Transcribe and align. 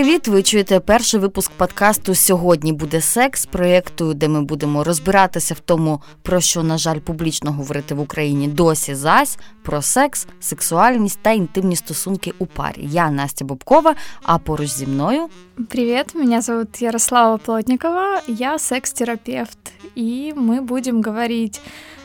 привіт! 0.00 0.28
Ви 0.28 0.42
чуєте 0.42 0.80
перший 0.80 1.20
випуск 1.20 1.50
подкасту 1.50 2.14
Сьогодні 2.14 2.72
буде 2.72 3.00
секс 3.00 3.46
проєкту, 3.46 4.14
де 4.14 4.28
ми 4.28 4.42
будемо 4.42 4.84
розбиратися 4.84 5.54
в 5.54 5.60
тому, 5.60 6.00
про 6.22 6.40
що, 6.40 6.62
на 6.62 6.78
жаль, 6.78 6.98
публічно 6.98 7.52
говорити 7.52 7.94
в 7.94 8.00
Україні 8.00 8.48
досі 8.48 8.94
зась 8.94 9.38
про 9.62 9.82
секс, 9.82 10.26
сексуальність 10.40 11.18
та 11.22 11.30
інтимні 11.30 11.76
стосунки 11.76 12.32
у 12.38 12.46
парі. 12.46 12.88
Я 12.90 13.10
Настя 13.10 13.44
Бобкова, 13.44 13.94
а 14.22 14.38
поруч 14.38 14.70
зі 14.70 14.86
мною. 14.86 15.28
Привет, 15.68 16.14
меня 16.14 16.42
зовут 16.42 16.82
Ярослава 16.82 17.36
Плотникова, 17.36 18.22
я 18.28 18.58
секс-терапевт, 18.58 19.58
и 19.98 20.32
мы 20.36 20.60
будем 20.60 21.02
говорить 21.02 21.60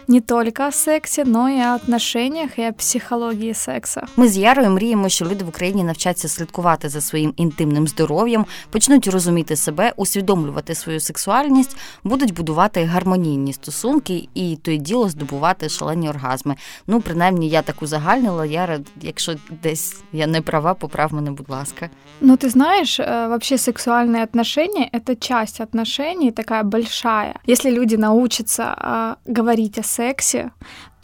не 0.09 0.21
только 0.21 0.68
о 0.68 0.73
сексі, 0.73 1.25
но 1.25 1.50
і 1.50 1.66
о 1.66 1.75
отношениях 1.75 2.59
і 2.59 2.68
о 2.68 2.73
психології 2.73 3.55
сексу. 3.55 4.01
Ми 4.16 4.29
з 4.29 4.37
Ярою 4.37 4.70
мріємо, 4.70 5.09
що 5.09 5.24
люди 5.24 5.45
в 5.45 5.48
Україні 5.48 5.84
навчаться 5.84 6.29
слідкувати 6.29 6.88
за 6.88 7.01
своїм 7.01 7.33
інтимним 7.37 7.88
здоров'ям, 7.88 8.47
почнуть 8.70 9.09
розуміти 9.09 9.56
себе, 9.56 9.92
усвідомлювати 9.97 10.74
свою 10.74 11.01
сексуальність, 11.01 11.77
будуть 12.05 12.34
будувати 12.34 12.84
гармонійні 12.84 13.52
стосунки 13.52 14.29
і 14.34 14.56
то 14.56 14.70
й 14.70 14.79
діло 14.79 15.09
здобувати 15.09 15.69
шалені 15.69 16.09
оргазми. 16.09 16.56
Ну, 16.87 17.01
принаймні, 17.01 17.48
я 17.48 17.62
так 17.62 17.83
узагальнила. 17.83 18.47
Яра, 18.47 18.79
якщо 19.02 19.34
десь 19.62 19.97
я 20.12 20.27
не 20.27 20.41
права, 20.41 20.74
поправ 20.74 21.15
мене, 21.15 21.30
будь 21.30 21.51
ласка. 21.51 21.91
Ну, 22.20 22.37
ты 22.37 22.51
знаешь, 22.51 23.01
э, 23.01 23.29
вообще 23.29 23.59
сексуальные 23.59 24.23
отношения — 24.23 24.92
это 24.92 25.16
часть 25.16 25.60
отношений, 25.60 26.30
такая 26.30 26.62
большая. 26.62 27.34
Если 27.47 27.70
люди 27.70 27.97
научатся 27.97 28.74
а, 28.79 29.16
говорить 29.27 29.79
о 29.79 29.83
сексе, 29.95 30.52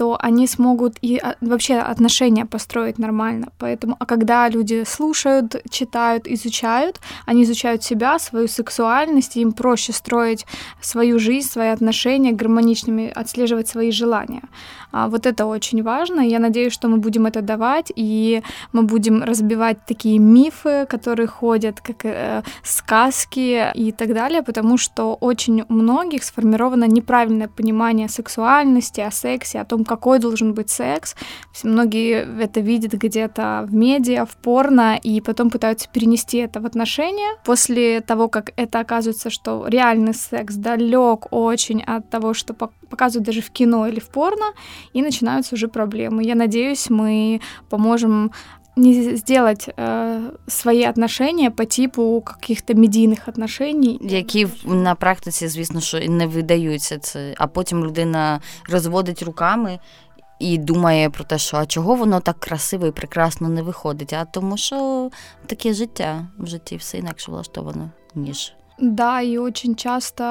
то 0.02 0.18
они 0.20 0.48
смогут 0.48 0.98
и 1.04 1.18
а, 1.18 1.36
вообще 1.42 1.76
отношения 1.76 2.46
построить 2.46 3.00
нормально. 3.00 3.48
Поэтому, 3.60 3.96
а 4.00 4.06
когда 4.06 4.50
люди 4.50 4.84
слушают, 4.84 5.56
читают, 5.70 6.28
изучают, 6.28 7.00
они 7.28 7.44
изучают 7.44 7.84
себя, 7.84 8.18
свою 8.20 8.48
сексуальность, 8.48 9.38
им 9.38 9.52
проще 9.52 9.94
строить 9.94 10.48
свою 10.82 11.20
жизнь, 11.20 11.48
свои 11.48 11.68
отношения 11.68 12.32
гармоничными, 12.32 13.12
отслеживать 13.16 13.68
свои 13.68 13.92
желания. 13.92 14.42
А 14.92 15.08
вот 15.08 15.26
это 15.26 15.46
очень 15.46 15.84
важно. 15.84 16.22
Я 16.22 16.40
надеюсь, 16.40 16.74
что 16.74 16.88
мы 16.88 16.98
будем 16.98 17.26
это 17.26 17.42
давать, 17.42 17.94
и 17.96 18.42
мы 18.74 18.84
будем 18.84 19.24
разбивать 19.24 19.86
такие 19.86 20.20
мифы, 20.20 20.86
которые 20.90 21.28
ходят, 21.28 21.80
как 21.80 22.06
э, 22.06 22.42
сказки 22.64 23.72
и 23.76 23.92
так 23.92 24.14
далее, 24.14 24.42
потому 24.42 24.78
что 24.78 25.14
очень 25.22 25.64
у 25.70 25.74
многих 25.74 26.24
сформировано 26.24 26.88
неправильное 26.88 27.48
понимание 27.48 28.10
сексуальности, 28.10 29.02
о 29.02 29.12
сексе, 29.12 29.62
о 29.62 29.66
том, 29.66 29.86
какой 29.92 30.20
должен 30.20 30.54
быть 30.54 30.70
секс. 30.70 31.16
Многие 31.64 32.26
это 32.42 32.62
видят 32.62 32.94
где-то 32.94 33.66
в 33.68 33.74
медиа, 33.74 34.26
в 34.26 34.38
порно, 34.38 34.96
и 34.96 35.20
потом 35.20 35.50
пытаются 35.50 35.90
перенести 35.90 36.38
это 36.38 36.62
в 36.62 36.66
отношения. 36.66 37.36
После 37.44 38.00
того, 38.00 38.30
как 38.30 38.54
это 38.56 38.80
оказывается, 38.80 39.30
что 39.30 39.68
реальный 39.68 40.14
секс 40.14 40.56
далек 40.56 41.28
очень 41.32 41.84
от 41.84 42.10
того, 42.10 42.34
что 42.34 42.54
показывают 42.54 43.26
даже 43.26 43.42
в 43.42 43.52
кино 43.52 43.86
или 43.86 44.00
в 44.00 44.08
порно, 44.08 44.54
и 44.94 45.02
начинаются 45.02 45.56
уже 45.56 45.68
проблемы. 45.68 46.24
Я 46.24 46.36
надеюсь, 46.36 46.90
мы 46.90 47.42
поможем 47.70 48.32
не 48.76 49.18
сделать 49.18 49.70
э, 49.78 50.32
свої 50.48 50.90
отношения 50.90 51.52
по 51.52 51.66
типу 51.66 52.22
каких-то 52.22 52.74
медійних 52.74 53.28
отношений. 53.28 54.00
Які 54.02 54.48
на 54.66 54.96
практиці, 54.96 55.48
звісно, 55.48 55.82
що 55.82 56.00
не 56.00 56.28
видаються 56.28 57.00
це, 57.00 57.34
а 57.38 57.48
потім 57.48 57.86
людина 57.86 58.42
розводить 58.70 59.24
руками. 59.24 59.80
І 60.40 60.58
думає 60.58 61.10
про 61.10 61.24
те, 61.24 61.38
що 61.38 61.58
а 61.58 61.66
чого 61.66 61.96
воно 61.96 62.20
так 62.20 62.40
красиво 62.40 62.88
і 62.88 62.92
прекрасно 62.92 63.50
не 63.50 63.62
виходить, 63.62 64.14
а 64.14 64.26
тому, 64.26 64.58
що 64.58 65.10
таке 65.46 65.74
життя 65.74 66.28
в 66.40 66.48
житті 66.48 66.76
все 66.76 66.98
інакше 66.98 67.32
влаштовано, 67.32 67.90
ніж. 68.16 68.54
Да, 68.80 69.22
і 69.22 69.38
очень 69.38 69.76
часто 69.76 70.24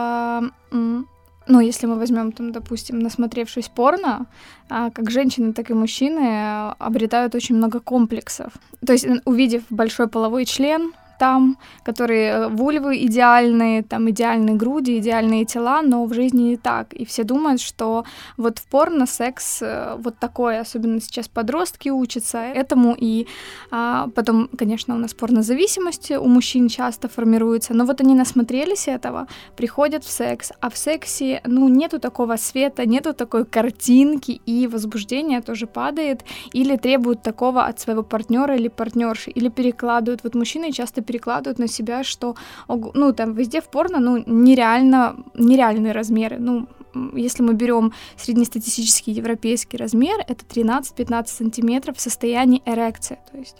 ну, 1.46 1.60
если 1.60 1.86
мы 1.86 1.96
возьмем, 1.96 2.32
там, 2.32 2.52
допустим, 2.52 2.98
насмотревшись 2.98 3.68
порно, 3.68 4.26
а, 4.68 4.90
как 4.90 5.10
женщины, 5.10 5.52
так 5.52 5.70
и 5.70 5.74
мужчины 5.74 6.72
обретают 6.78 7.34
очень 7.34 7.56
много 7.56 7.80
комплексов. 7.80 8.52
То 8.86 8.92
есть, 8.92 9.06
увидев 9.24 9.62
большой 9.70 10.06
половой 10.06 10.44
член, 10.44 10.92
там, 11.20 11.58
которые 11.84 12.30
э, 12.30 12.48
вульвы 12.48 13.04
идеальные, 13.04 13.82
там 13.82 14.08
идеальные 14.08 14.56
груди, 14.56 14.96
идеальные 14.98 15.44
тела, 15.44 15.82
но 15.82 16.06
в 16.06 16.14
жизни 16.14 16.42
не 16.42 16.56
так. 16.56 16.94
И 16.94 17.04
все 17.04 17.24
думают, 17.24 17.60
что 17.60 18.04
вот 18.38 18.58
в 18.58 18.66
порно 18.66 19.06
секс 19.06 19.60
э, 19.60 19.96
вот 19.98 20.18
такой, 20.18 20.58
особенно 20.58 20.98
сейчас 20.98 21.28
подростки 21.28 21.90
учатся 21.90 22.38
этому, 22.38 22.96
и 22.98 23.26
а, 23.70 24.08
потом, 24.14 24.48
конечно, 24.58 24.94
у 24.94 24.98
нас 24.98 25.12
порнозависимость 25.12 26.10
у 26.10 26.26
мужчин 26.26 26.68
часто 26.68 27.08
формируется, 27.08 27.74
но 27.74 27.84
вот 27.84 28.00
они 28.00 28.14
насмотрелись 28.14 28.88
этого, 28.88 29.26
приходят 29.56 30.04
в 30.04 30.10
секс, 30.10 30.52
а 30.60 30.70
в 30.70 30.76
сексе, 30.78 31.42
ну, 31.44 31.68
нету 31.68 32.00
такого 32.00 32.36
света, 32.36 32.86
нету 32.86 33.12
такой 33.12 33.44
картинки, 33.44 34.40
и 34.46 34.66
возбуждение 34.66 35.42
тоже 35.42 35.66
падает, 35.66 36.24
или 36.54 36.76
требуют 36.76 37.22
такого 37.22 37.66
от 37.66 37.78
своего 37.78 38.02
партнера 38.02 38.56
или 38.56 38.68
партнерши, 38.68 39.30
или 39.30 39.50
перекладывают. 39.50 40.24
Вот 40.24 40.34
мужчины 40.34 40.72
часто 40.72 41.02
перекладывают 41.10 41.58
на 41.58 41.66
себя, 41.66 42.04
что, 42.04 42.36
ну, 42.68 43.12
там, 43.12 43.34
везде 43.34 43.60
в 43.60 43.68
порно, 43.68 43.98
ну, 43.98 44.22
нереально, 44.26 45.16
нереальные 45.34 45.92
размеры, 45.92 46.38
ну, 46.38 46.68
если 47.14 47.42
мы 47.42 47.54
берем 47.54 47.92
среднестатистический 48.16 49.12
европейский 49.12 49.76
размер, 49.76 50.18
это 50.28 50.44
13-15 50.44 51.26
сантиметров 51.26 51.96
в 51.96 52.00
состоянии 52.00 52.62
эрекции, 52.64 53.18
то 53.32 53.38
есть 53.38 53.56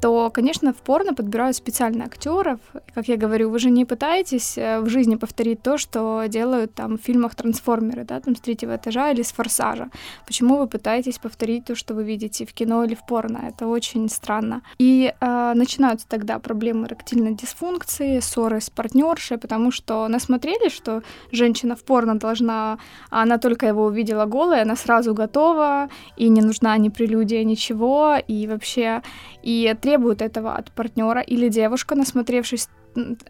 то, 0.00 0.30
конечно, 0.30 0.72
в 0.72 0.76
порно 0.76 1.14
подбирают 1.14 1.56
специально 1.56 2.04
актеров. 2.04 2.60
Как 2.94 3.08
я 3.08 3.16
говорю, 3.16 3.50
вы 3.50 3.58
же 3.58 3.70
не 3.70 3.84
пытаетесь 3.84 4.58
э, 4.58 4.80
в 4.80 4.88
жизни 4.88 5.16
повторить 5.16 5.62
то, 5.62 5.78
что 5.78 6.24
делают 6.28 6.74
там 6.74 6.98
в 6.98 7.02
фильмах 7.02 7.34
трансформеры, 7.34 8.04
да, 8.04 8.20
там 8.20 8.36
с 8.36 8.40
третьего 8.40 8.76
этажа 8.76 9.10
или 9.10 9.22
с 9.22 9.32
форсажа. 9.32 9.88
Почему 10.26 10.58
вы 10.58 10.66
пытаетесь 10.66 11.18
повторить 11.18 11.64
то, 11.64 11.74
что 11.74 11.94
вы 11.94 12.04
видите 12.04 12.44
в 12.44 12.52
кино 12.52 12.84
или 12.84 12.94
в 12.94 13.06
порно? 13.06 13.48
Это 13.48 13.66
очень 13.66 14.08
странно. 14.08 14.62
И 14.78 15.12
э, 15.18 15.52
начинаются 15.54 16.06
тогда 16.06 16.38
проблемы 16.38 16.86
эректильной 16.86 17.34
дисфункции, 17.34 18.20
ссоры 18.20 18.60
с 18.60 18.70
партнершей, 18.70 19.38
потому 19.38 19.70
что 19.70 20.06
насмотрели, 20.08 20.68
что 20.68 21.02
женщина 21.32 21.76
в 21.76 21.82
порно 21.82 22.18
должна, 22.18 22.78
она 23.10 23.38
только 23.38 23.66
его 23.66 23.86
увидела 23.86 24.26
голой, 24.26 24.62
она 24.62 24.76
сразу 24.76 25.14
готова, 25.14 25.88
и 26.16 26.28
не 26.28 26.42
нужна 26.42 26.76
ни 26.76 26.90
прелюдия, 26.90 27.44
ничего, 27.44 28.16
и 28.26 28.46
вообще, 28.46 29.02
и 29.42 29.74
требует 29.78 30.22
этого 30.22 30.54
от 30.54 30.70
партнера, 30.72 31.20
или 31.20 31.48
девушка, 31.48 31.94
насмотревшись 31.94 32.68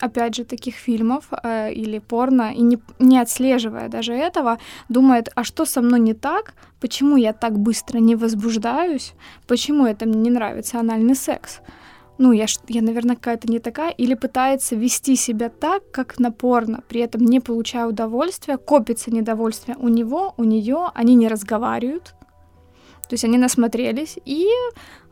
опять 0.00 0.34
же, 0.34 0.44
таких 0.44 0.74
фильмов 0.74 1.28
э, 1.30 1.72
или 1.72 1.98
порно, 1.98 2.52
и 2.54 2.62
не, 2.62 2.78
не 2.98 3.18
отслеживая 3.18 3.88
даже 3.88 4.14
этого, 4.14 4.58
думает, 4.88 5.28
а 5.34 5.44
что 5.44 5.64
со 5.64 5.80
мной 5.80 6.00
не 6.00 6.14
так, 6.14 6.54
почему 6.80 7.16
я 7.16 7.32
так 7.32 7.58
быстро 7.58 7.98
не 7.98 8.16
возбуждаюсь, 8.16 9.14
почему 9.46 9.86
это 9.86 10.06
мне 10.06 10.18
не 10.18 10.30
нравится 10.30 10.80
анальный 10.80 11.14
секс. 11.14 11.60
Ну, 12.18 12.32
я, 12.32 12.46
я, 12.68 12.82
наверное, 12.82 13.14
какая-то 13.14 13.48
не 13.48 13.60
такая, 13.60 13.90
или 13.90 14.14
пытается 14.14 14.74
вести 14.74 15.14
себя 15.16 15.50
так, 15.50 15.88
как 15.92 16.18
на 16.18 16.32
порно, 16.32 16.82
при 16.88 17.00
этом 17.00 17.24
не 17.24 17.38
получая 17.38 17.86
удовольствия, 17.86 18.56
копится 18.56 19.12
недовольствие 19.12 19.76
у 19.78 19.88
него, 19.88 20.34
у 20.36 20.44
нее, 20.44 20.90
они 20.94 21.14
не 21.14 21.28
разговаривают, 21.28 22.14
то 23.07 23.15
есть 23.15 23.25
они 23.25 23.37
насмотрелись, 23.37 24.17
и 24.25 24.47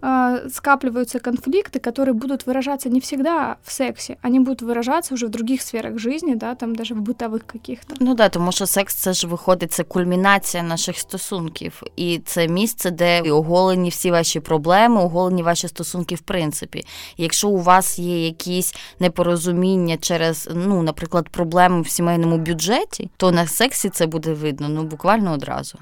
э, 0.01 0.49
скапливаются 0.49 1.19
конфликты, 1.19 1.79
которые 1.79 2.13
будут 2.13 2.45
выражаться 2.45 2.89
не 2.89 2.99
всегда 2.99 3.57
в 3.63 3.71
сексе, 3.71 4.17
они 4.21 4.39
будут 4.39 4.61
выражаться 4.61 5.13
уже 5.13 5.27
в 5.27 5.29
других 5.29 5.61
сферах 5.61 5.99
жизни, 5.99 6.35
да, 6.35 6.55
там 6.55 6.75
даже 6.75 6.95
в 6.95 7.01
бытових 7.01 7.45
каких-то. 7.45 7.95
Ну 7.99 8.15
да, 8.15 8.29
тому 8.29 8.51
що 8.51 8.65
секс 8.65 8.95
це 8.95 9.13
ж 9.13 9.27
виходить, 9.27 9.73
це 9.73 9.83
кульмінація 9.83 10.63
наших 10.63 10.97
стосунків, 10.97 11.83
і 11.95 12.19
це 12.25 12.47
місце, 12.47 12.91
де 12.91 13.21
оголені 13.21 13.89
всі 13.89 14.11
ваші 14.11 14.39
проблеми, 14.39 15.01
оголені 15.01 15.43
ваші 15.43 15.67
стосунки 15.67 16.15
в 16.15 16.21
принципі. 16.21 16.85
І 17.17 17.23
якщо 17.23 17.49
у 17.49 17.57
вас 17.57 17.99
є 17.99 18.25
якісь 18.25 18.75
непорозуміння 18.99 19.97
через, 19.97 20.49
ну, 20.55 20.83
наприклад, 20.83 21.29
проблеми 21.29 21.81
в 21.81 21.89
сімейному 21.89 22.37
бюджеті, 22.37 23.09
то 23.17 23.31
на 23.31 23.47
сексі 23.47 23.89
це 23.89 24.05
буде 24.05 24.33
видно 24.33 24.69
ну 24.69 24.83
буквально 24.83 25.33
одразу. 25.33 25.77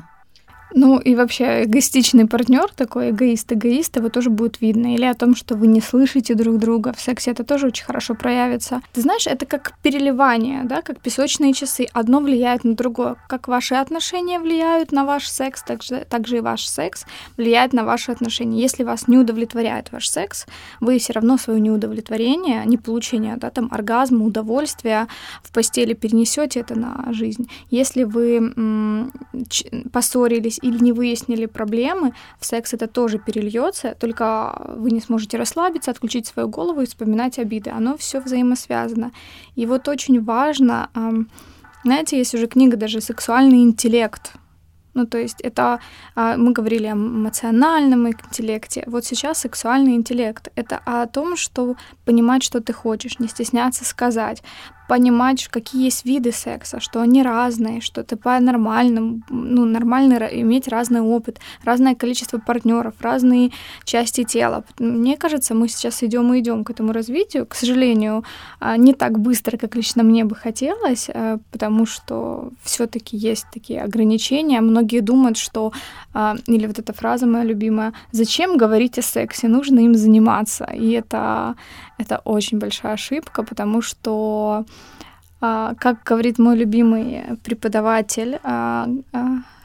Ну 0.77 0.99
и 0.99 1.15
вообще 1.15 1.65
эгоистичный 1.65 2.27
партнер 2.27 2.69
такой, 2.75 3.11
эгоист-эгоист, 3.11 3.97
его 3.97 4.09
тоже 4.09 4.29
будет 4.29 4.61
видно. 4.61 4.95
Или 4.95 5.05
о 5.05 5.15
том, 5.15 5.37
что 5.37 5.55
вы 5.55 5.69
не 5.69 5.81
слышите 5.81 6.35
друг 6.35 6.59
друга. 6.59 6.93
В 6.93 7.01
сексе 7.01 7.31
это 7.31 7.45
тоже 7.45 7.69
очень 7.69 7.85
хорошо 7.85 8.15
проявится. 8.17 8.81
Ты 8.93 9.01
знаешь, 9.01 9.29
это 9.29 9.47
как 9.47 9.75
переливание, 9.83 10.65
да, 10.65 10.83
как 10.83 11.01
песочные 11.01 11.53
часы. 11.53 11.87
Одно 11.93 12.19
влияет 12.19 12.65
на 12.65 12.75
другое. 12.75 13.15
Как 13.29 13.47
ваши 13.47 13.77
отношения 13.77 14.41
влияют 14.41 14.91
на 14.91 15.05
ваш 15.05 15.29
секс, 15.29 15.63
так 15.63 15.85
же, 15.85 16.05
так 16.11 16.27
же 16.27 16.39
и 16.39 16.41
ваш 16.41 16.67
секс 16.67 17.07
влияет 17.37 17.73
на 17.73 17.85
ваши 17.85 18.11
отношения. 18.11 18.61
Если 18.61 18.83
вас 18.83 19.07
не 19.07 19.17
удовлетворяет 19.17 19.93
ваш 19.93 20.09
секс, 20.09 20.45
вы 20.81 20.99
все 20.99 21.13
равно 21.13 21.39
свое 21.39 21.61
неудовлетворение, 21.61 22.65
не 22.67 22.79
получение, 22.79 23.37
да, 23.37 23.51
там, 23.51 23.69
оргазма, 23.71 24.25
удовольствия 24.25 25.07
в 25.45 25.53
постели 25.53 25.95
перенесете 25.95 26.61
это 26.61 26.77
на 26.77 27.13
жизнь. 27.13 27.49
Если 27.71 28.03
вы 28.03 28.37
м- 28.39 29.13
поссорились 29.93 30.59
или 30.65 30.83
не 30.83 30.93
выяснили 30.93 31.47
проблемы, 31.47 32.13
в 32.39 32.47
секс 32.47 32.73
это 32.75 32.87
тоже 32.87 33.19
перельется, 33.19 33.95
только 34.01 34.75
вы 34.77 34.91
не 34.91 35.01
сможете 35.01 35.37
расслабиться, 35.37 35.91
отключить 35.91 36.27
свою 36.27 36.49
голову 36.49 36.81
и 36.81 36.87
вспоминать 36.87 37.39
обиды. 37.39 37.71
Оно 37.71 37.97
все 37.97 38.21
взаимосвязано. 38.21 39.13
И 39.57 39.67
вот 39.67 39.89
очень 39.89 40.23
важно, 40.25 40.89
знаете, 41.85 42.19
есть 42.19 42.35
уже 42.35 42.47
книга 42.47 42.77
даже 42.77 43.01
«Сексуальный 43.01 43.63
интеллект», 43.63 44.33
ну, 44.95 45.07
то 45.07 45.19
есть 45.19 45.41
это 45.41 45.81
а, 46.15 46.37
мы 46.37 46.53
говорили 46.53 46.87
о 46.87 46.93
эмоциональном 46.93 48.09
интеллекте. 48.09 48.85
Вот 48.87 49.05
сейчас 49.05 49.39
сексуальный 49.39 49.97
интеллект— 49.97 50.49
это 50.55 50.81
о 50.87 51.07
том, 51.07 51.37
что 51.37 51.75
понимать, 52.05 52.45
что 52.45 52.61
ты 52.61 52.73
хочешь, 52.73 53.19
не 53.19 53.27
стесняться 53.27 53.85
сказать, 53.85 54.43
понимать, 54.89 55.49
какие 55.49 55.85
есть 55.85 56.05
виды 56.05 56.33
секса, 56.33 56.81
что 56.81 57.01
они 57.01 57.23
разные, 57.23 57.81
что 57.81 58.01
это 58.01 58.17
по-нормальному, 58.17 59.21
ну, 59.31 59.65
нормально 59.65 60.15
иметь 60.33 60.69
разный 60.69 61.01
опыт, 61.01 61.41
разное 61.65 61.95
количество 61.95 62.39
партнеров, 62.39 62.95
разные 63.01 63.51
части 63.85 64.25
тела. 64.25 64.65
Мне 64.79 65.17
кажется, 65.17 65.55
мы 65.55 65.69
сейчас 65.69 66.03
идем 66.03 66.33
и 66.35 66.41
идем 66.41 66.65
к 66.65 66.71
этому 66.71 66.93
развитию. 66.93 67.47
К 67.47 67.55
сожалению, 67.55 68.25
а, 68.61 68.77
не 68.77 68.93
так 68.93 69.19
быстро, 69.19 69.57
как 69.57 69.77
лично 69.77 70.03
мне 70.03 70.25
бы 70.25 70.35
хотелось, 70.35 71.09
а, 71.13 71.39
потому 71.51 71.87
что 71.87 72.51
все-таки 72.63 73.17
есть 73.17 73.47
такие 73.53 73.83
ограничения. 73.83 74.61
Многие 74.61 75.01
думают, 75.01 75.39
что, 75.39 75.73
а, 76.13 76.37
или 76.47 76.67
вот 76.67 76.79
эта 76.79 76.93
фраза 76.93 77.27
моя 77.27 77.45
любимая, 77.45 77.93
зачем 78.13 78.57
говорить 78.57 78.99
о 78.99 79.03
сексе, 79.03 79.49
нужно 79.49 79.81
им 79.81 79.95
заниматься. 79.95 80.65
И 80.65 80.91
это, 80.91 81.55
это 81.99 82.21
очень 82.25 82.59
большая 82.59 82.95
ошибка, 82.95 83.43
потому 83.43 83.83
что 83.83 84.65
как 85.41 86.03
говорит 86.05 86.39
мой 86.39 86.57
любимый 86.57 87.37
преподаватель, 87.43 88.39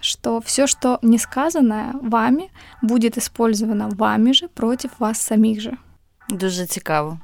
что 0.01 0.41
все, 0.41 0.67
что 0.67 0.99
не 1.01 1.17
сказанное 1.17 1.93
вами, 2.01 2.49
будет 2.81 3.17
использовано 3.17 3.89
вами 3.89 4.33
же 4.33 4.47
против 4.47 4.91
вас 4.99 5.21
самих 5.21 5.61
же. 5.61 5.77
Дуже 6.29 6.65
цікаво. 6.65 7.19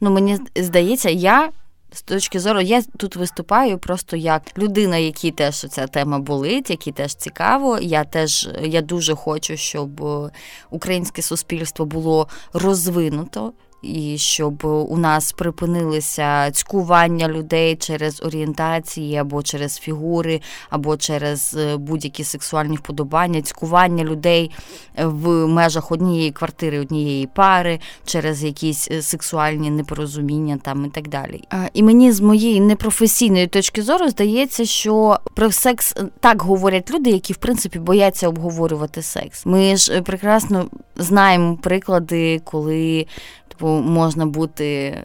Ну, 0.00 0.10
мені 0.10 0.38
здається, 0.56 1.10
я 1.10 1.50
з 1.92 2.02
точки 2.02 2.40
зору, 2.40 2.60
я 2.60 2.82
тут 2.82 3.16
виступаю 3.16 3.78
просто 3.78 4.16
як 4.16 4.58
людина, 4.58 4.96
якій 4.96 5.30
теж 5.30 5.66
ця 5.70 5.86
тема 5.86 6.18
болить, 6.18 6.70
якій 6.70 6.92
теж 6.92 7.14
цікаво. 7.14 7.78
Я 7.78 8.04
теж 8.04 8.48
я 8.62 8.82
дуже 8.82 9.14
хочу, 9.14 9.56
щоб 9.56 10.04
українське 10.70 11.22
суспільство 11.22 11.86
було 11.86 12.28
розвинуто 12.52 13.52
і 13.84 14.18
щоб 14.18 14.64
у 14.64 14.96
нас 14.96 15.32
припинилися 15.32 16.50
цькування 16.50 17.28
людей 17.28 17.76
через 17.76 18.22
орієнтації 18.22 19.16
або 19.16 19.42
через 19.42 19.78
фігури, 19.78 20.40
або 20.70 20.96
через 20.96 21.56
е, 21.58 21.76
будь-які 21.76 22.24
сексуальні 22.24 22.76
вподобання, 22.76 23.42
цькування 23.42 24.04
людей 24.04 24.50
в 24.98 25.46
межах 25.46 25.92
однієї 25.92 26.30
квартири, 26.30 26.80
однієї 26.80 27.26
пари, 27.26 27.80
через 28.04 28.44
якісь 28.44 28.88
е, 28.90 29.02
сексуальні 29.02 29.70
непорозуміння 29.70 30.58
там 30.62 30.84
і 30.84 30.88
так 30.88 31.08
далі. 31.08 31.44
І 31.74 31.82
мені 31.82 32.12
з 32.12 32.20
моєї 32.20 32.60
непрофесійної 32.60 33.46
точки 33.46 33.82
зору 33.82 34.08
здається, 34.08 34.64
що 34.64 35.18
про 35.34 35.52
секс 35.52 35.94
е, 35.96 36.04
так 36.20 36.42
говорять 36.42 36.90
люди, 36.90 37.10
які 37.10 37.32
в 37.32 37.36
принципі 37.36 37.78
бояться 37.78 38.28
обговорювати 38.28 39.02
секс. 39.02 39.46
Ми 39.46 39.76
ж 39.76 40.02
прекрасно 40.02 40.66
знаємо 40.96 41.56
приклади, 41.62 42.40
коли 42.44 43.06
Типу, 43.58 43.73
можна 43.82 44.26
бути 44.26 44.66
е, 44.66 45.04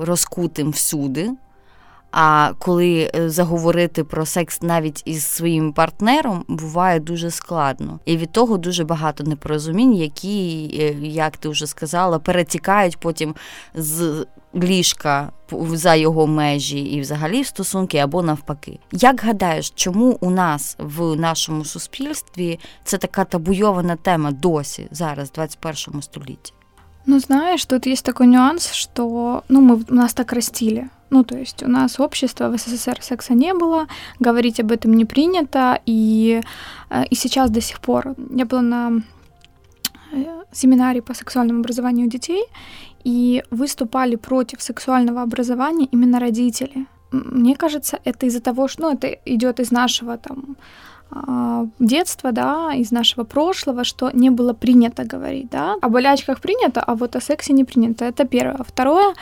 розкутим 0.00 0.70
всюди. 0.70 1.30
А 2.10 2.52
коли 2.58 3.10
е, 3.14 3.30
заговорити 3.30 4.04
про 4.04 4.26
секс 4.26 4.62
навіть 4.62 5.02
із 5.04 5.26
своїм 5.26 5.72
партнером, 5.72 6.44
буває 6.48 7.00
дуже 7.00 7.30
складно. 7.30 8.00
І 8.04 8.16
від 8.16 8.32
того 8.32 8.58
дуже 8.58 8.84
багато 8.84 9.24
непорозумінь, 9.24 9.94
які, 9.94 10.70
е, 10.80 11.06
як 11.06 11.36
ти 11.36 11.48
вже 11.48 11.66
сказала, 11.66 12.18
перетікають 12.18 12.96
потім 13.00 13.34
з 13.74 14.26
ліжка 14.54 15.32
за 15.72 15.94
його 15.94 16.26
межі 16.26 16.80
і 16.80 17.00
взагалі 17.00 17.42
в 17.42 17.46
стосунки 17.46 17.98
або 17.98 18.22
навпаки. 18.22 18.78
Як 18.92 19.20
гадаєш, 19.20 19.70
чому 19.70 20.18
у 20.20 20.30
нас 20.30 20.76
в 20.78 21.16
нашому 21.16 21.64
суспільстві 21.64 22.58
це 22.84 22.98
така 22.98 23.24
табуйована 23.24 23.96
тема 23.96 24.30
досі 24.30 24.88
зараз, 24.90 25.28
в 25.28 25.32
21 25.32 26.02
столітті? 26.02 26.52
Ну, 27.08 27.18
знаешь, 27.20 27.64
тут 27.64 27.86
есть 27.86 28.04
такой 28.04 28.26
нюанс, 28.26 28.72
что, 28.72 29.42
ну, 29.48 29.62
мы, 29.62 29.82
нас 29.88 30.12
так 30.12 30.32
растили. 30.32 30.90
Ну, 31.10 31.24
то 31.24 31.38
есть 31.38 31.62
у 31.62 31.68
нас 31.68 31.98
общество 32.00 32.50
в 32.50 32.58
СССР 32.58 32.98
секса 33.00 33.32
не 33.34 33.54
было, 33.54 33.86
говорить 34.20 34.60
об 34.60 34.70
этом 34.70 34.92
не 34.92 35.06
принято, 35.06 35.80
и, 35.86 36.42
э, 36.90 37.04
и 37.10 37.14
сейчас 37.14 37.50
до 37.50 37.62
сих 37.62 37.80
пор. 37.80 38.14
Я 38.36 38.44
была 38.44 38.60
на 38.60 39.02
э, 40.12 40.42
семинаре 40.52 41.00
по 41.00 41.14
сексуальному 41.14 41.60
образованию 41.60 42.08
детей, 42.08 42.44
и 43.04 43.42
выступали 43.50 44.16
против 44.16 44.60
сексуального 44.60 45.22
образования 45.22 45.88
именно 45.92 46.20
родители. 46.20 46.86
Мне 47.10 47.56
кажется, 47.56 47.98
это 48.04 48.26
из-за 48.26 48.40
того, 48.40 48.68
что 48.68 48.82
ну, 48.82 48.92
это 48.92 49.06
идет 49.24 49.60
из 49.60 49.70
нашего 49.70 50.18
там 50.18 50.56
детства, 51.79 52.31
да, 52.31 52.73
из 52.73 52.91
нашего 52.91 53.23
прошлого, 53.25 53.83
что 53.83 54.11
не 54.13 54.31
было 54.31 54.53
принято 54.53 55.03
говорить, 55.03 55.49
да. 55.51 55.75
О 55.81 55.89
болячках 55.89 56.39
принято, 56.39 56.81
а 56.81 56.95
вот 56.95 57.15
о 57.15 57.21
сексе 57.21 57.53
не 57.53 57.63
принято. 57.63 58.05
Это 58.05 58.25
первое. 58.25 58.55
А 58.59 58.63
второе, 58.63 59.13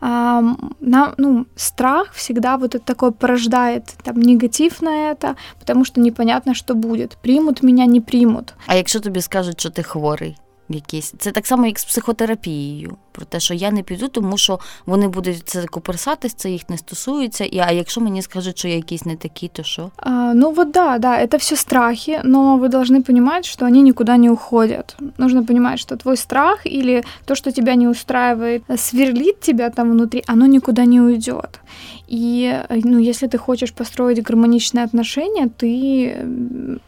а, 0.00 0.42
нам, 0.80 1.14
ну, 1.18 1.46
страх 1.56 2.12
всегда 2.12 2.56
вот 2.56 2.74
это 2.74 2.84
такое 2.84 3.10
порождает 3.10 3.84
там 4.02 4.20
негатив 4.20 4.82
на 4.82 5.12
это, 5.12 5.36
потому 5.58 5.84
что 5.84 6.00
непонятно, 6.00 6.54
что 6.54 6.74
будет. 6.74 7.16
Примут 7.22 7.62
меня, 7.62 7.86
не 7.86 8.00
примут. 8.00 8.54
А 8.66 8.74
якщо 8.74 9.00
тобі 9.00 9.20
скажуть, 9.20 9.60
що 9.60 9.70
ти 9.70 9.82
хворий? 9.82 10.36
Якісь 10.68 11.14
це 11.18 11.32
так 11.32 11.46
само, 11.46 11.66
як 11.66 11.78
з 11.78 11.84
психотерапією 11.84 12.96
про 13.12 13.24
те, 13.24 13.40
що 13.40 13.54
я 13.54 13.70
не 13.70 13.82
піду, 13.82 14.08
тому 14.08 14.38
що 14.38 14.58
вони 14.86 15.08
будуть 15.08 15.48
це 15.48 15.66
куперсатись, 15.66 16.34
це 16.34 16.50
їх 16.50 16.68
не 16.68 16.78
стосується. 16.78 17.44
І 17.44 17.58
а 17.58 17.70
якщо 17.70 18.00
мені 18.00 18.22
скажуть, 18.22 18.58
що 18.58 18.68
я 18.68 18.74
якісь 18.74 19.06
не 19.06 19.16
такі, 19.16 19.48
то 19.48 19.62
що? 19.62 19.90
А, 19.96 20.10
ну 20.34 20.50
вот 20.50 20.70
да, 20.70 20.98
да, 20.98 21.20
это 21.20 21.38
все 21.38 21.56
страхи, 21.56 22.20
но 22.24 22.58
вы 22.58 22.68
должны 22.68 23.02
понимать, 23.02 23.44
что 23.46 23.66
они 23.66 23.82
никуда 23.82 24.16
не 24.16 24.30
уходят. 24.30 24.96
Нужно 25.18 25.44
понимать, 25.44 25.78
что 25.78 25.96
твой 25.96 26.16
страх 26.16 26.66
или 26.66 27.02
то, 27.24 27.34
что 27.34 27.52
тебя 27.52 27.74
не 27.74 27.88
устраивает, 27.88 28.62
сверлит 28.76 29.40
тебя 29.40 29.70
там 29.70 29.90
внутри, 29.90 30.22
оно 30.26 30.46
никуда 30.46 30.84
не 30.84 31.00
уйдет. 31.00 31.60
И 32.08 32.62
ну, 32.70 32.98
если 32.98 33.26
ты 33.26 33.38
хочешь 33.38 33.72
построить 33.72 34.22
гармоничные 34.22 34.84
отношения, 34.84 35.48
ты 35.48 36.14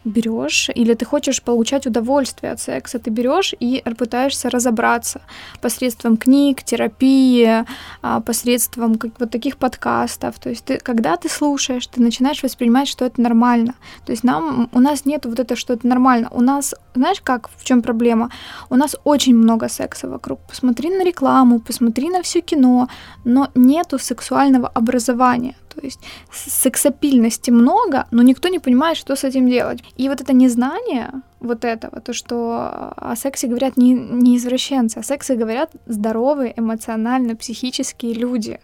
берешь, 0.05 0.69
или 0.75 0.93
ты 0.93 1.05
хочешь 1.05 1.41
получать 1.41 1.87
удовольствие 1.87 2.53
от 2.53 2.61
секса, 2.61 2.99
ты 2.99 3.09
берешь 3.09 3.53
и 3.59 3.83
пытаешься 3.97 4.49
разобраться 4.49 5.21
посредством 5.61 6.12
посредством 6.14 6.16
книг, 6.16 6.62
терапии, 6.62 7.64
а, 8.02 8.20
посредством 8.20 8.98
вот 9.18 9.30
таких 9.30 9.56
подкастов. 9.56 10.38
То 10.38 10.50
есть 10.50 10.64
ты, 10.64 10.78
когда 10.78 11.16
ты 11.16 11.28
слушаешь, 11.28 11.86
ты 11.86 12.02
начинаешь 12.02 12.42
воспринимать, 12.42 12.88
что 12.88 13.04
это 13.04 13.20
нормально. 13.20 13.74
То 14.06 14.12
есть 14.12 14.24
нам, 14.24 14.68
у 14.72 14.80
нас 14.80 15.06
нет 15.06 15.26
вот 15.26 15.38
это, 15.38 15.56
что 15.56 15.74
это 15.74 15.86
нормально. 15.86 16.28
У 16.32 16.40
нас, 16.40 16.74
знаешь, 16.94 17.20
как, 17.20 17.50
в 17.56 17.64
чем 17.64 17.82
проблема? 17.82 18.30
У 18.70 18.76
нас 18.76 18.96
очень 19.04 19.36
много 19.36 19.68
секса 19.68 20.08
вокруг. 20.08 20.38
Посмотри 20.48 20.90
на 20.90 21.04
рекламу, 21.04 21.60
посмотри 21.60 22.10
на 22.10 22.20
все 22.22 22.40
кино, 22.40 22.88
но 23.24 23.48
нету 23.54 23.98
сексуального 23.98 24.68
образования. 24.68 25.54
То 25.74 25.80
есть 25.82 26.00
сексапильности 26.32 27.50
много, 27.50 28.06
но 28.10 28.22
никто 28.22 28.48
не 28.48 28.58
понимает, 28.58 28.96
что 28.96 29.16
с 29.16 29.24
этим 29.24 29.48
делать. 29.48 29.82
И 29.96 30.08
вот 30.08 30.20
это 30.20 30.32
незнание 30.32 31.22
вот 31.40 31.64
этого, 31.64 32.00
то, 32.00 32.12
что 32.12 32.92
о 32.96 33.16
сексе 33.16 33.46
говорят 33.46 33.76
не, 33.76 33.92
не 33.92 34.36
извращенцы, 34.36 34.98
о 34.98 35.02
сексе 35.02 35.34
говорят 35.34 35.72
здоровые, 35.86 36.54
эмоционально, 36.56 37.36
психические 37.36 38.14
люди. 38.14 38.60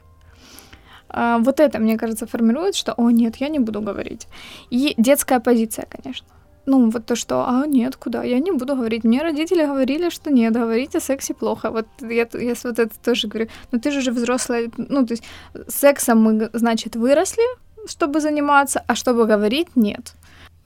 А, 1.09 1.39
вот 1.39 1.61
это, 1.61 1.79
мне 1.79 1.99
кажется, 1.99 2.27
формирует, 2.27 2.75
что 2.75 2.95
«О, 2.97 3.11
нет, 3.11 3.37
я 3.37 3.49
не 3.49 3.59
буду 3.59 3.81
говорить». 3.81 4.29
И 4.71 4.95
детская 4.97 5.41
позиция, 5.41 5.87
конечно. 5.87 6.27
Ну, 6.71 6.91
вот 6.91 7.07
то, 7.07 7.17
что 7.17 7.45
«А, 7.49 7.67
нет, 7.67 7.97
куда? 7.97 8.23
Я 8.23 8.39
не 8.39 8.53
буду 8.53 8.77
говорить». 8.77 9.05
Мне 9.05 9.23
родители 9.23 9.67
говорили, 9.67 10.11
что 10.11 10.31
нет, 10.31 10.53
говорить 10.53 10.95
о 10.95 11.01
сексе 11.01 11.35
плохо. 11.35 11.71
Вот 11.71 11.87
я, 12.01 12.29
я 12.33 12.55
вот 12.65 12.79
это 12.79 12.91
тоже 13.05 13.27
говорю. 13.27 13.49
Но 13.73 13.79
ты 13.81 13.91
же 13.91 14.13
взрослая. 14.13 14.71
Ну, 14.77 15.05
то 15.05 15.15
есть 15.15 15.25
сексом 15.69 16.23
мы, 16.23 16.51
значит, 16.53 16.95
выросли, 16.97 17.43
чтобы 17.87 18.21
заниматься, 18.21 18.85
а 18.87 18.95
чтобы 18.95 19.27
говорить— 19.27 19.69
нет. 19.75 20.15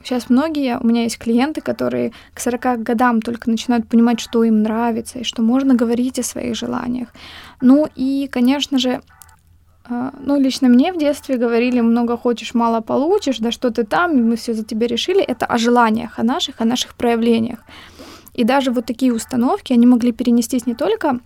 Сейчас 0.03 0.29
многие, 0.29 0.79
у 0.79 0.87
меня 0.87 1.05
есть 1.05 1.19
клиенты, 1.19 1.63
которые 1.63 2.13
к 2.35 2.41
40 2.41 2.83
годам 2.83 3.23
только 3.23 3.49
начинают 3.49 3.89
понимать, 3.89 4.21
что 4.21 4.45
им 4.45 4.63
нравится, 4.63 5.21
и 5.21 5.25
что 5.25 5.41
можно 5.41 5.75
говорить 5.75 6.19
о 6.19 6.23
своих 6.23 6.55
желаниях. 6.55 7.09
Ну 7.63 7.89
и, 7.97 8.29
конечно 8.31 8.79
же, 8.79 9.01
ну, 9.90 10.40
лично 10.40 10.70
мне 10.70 10.94
в 10.94 10.98
детстве 10.98 11.38
говорили, 11.38 11.82
много 11.82 12.18
хочешь, 12.18 12.54
мало 12.54 12.82
получишь, 12.82 13.40
да 13.40 13.52
что 13.52 13.70
ты 13.70 13.84
там, 13.84 14.12
и 14.12 14.22
мы 14.22 14.36
все 14.36 14.54
за 14.54 14.64
тебя 14.64 14.88
решили. 14.88 15.22
Это 15.22 15.46
о 15.46 15.58
желаниях, 15.58 16.20
о 16.20 16.24
наших, 16.24 16.62
о 16.62 16.66
наших 16.66 16.94
проявлениях. 16.94 17.60
И 18.36 18.44
даже 18.44 18.72
вот 18.72 18.86
такие 18.86 19.14
установки, 19.14 19.74
они 19.74 19.88
могли 19.88 20.12
перенестись 20.12 20.68
не 20.68 20.76
только 20.76 21.20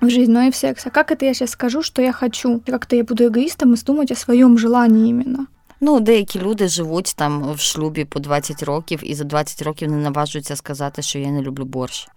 в 0.00 0.08
жизнь, 0.08 0.32
но 0.32 0.42
и 0.42 0.50
в 0.50 0.56
секс. 0.56 0.86
А 0.86 0.90
как 0.90 1.10
это 1.10 1.24
я 1.24 1.34
сейчас 1.34 1.50
скажу, 1.50 1.82
что 1.82 2.02
я 2.02 2.12
хочу? 2.12 2.60
Как-то 2.66 2.96
я 2.96 3.04
буду 3.04 3.26
эгоистом 3.26 3.74
и 3.74 3.84
думать 3.84 4.12
о 4.12 4.14
своем 4.14 4.58
желании 4.58 5.08
именно. 5.08 5.46
Ну, 5.80 6.00
деякі 6.00 6.40
люди 6.40 6.68
живуть 6.68 7.14
там 7.16 7.52
в 7.52 7.60
шлюбі 7.60 8.04
по 8.04 8.20
20 8.20 8.62
років 8.62 9.00
і 9.02 9.14
за 9.14 9.24
20 9.24 9.62
років 9.62 9.90
не 9.90 9.96
наважуються 9.96 10.56
сказати, 10.56 11.02
що 11.02 11.18
я 11.18 11.30
не 11.30 11.42
люблю 11.42 11.64
борщ. 11.64 12.08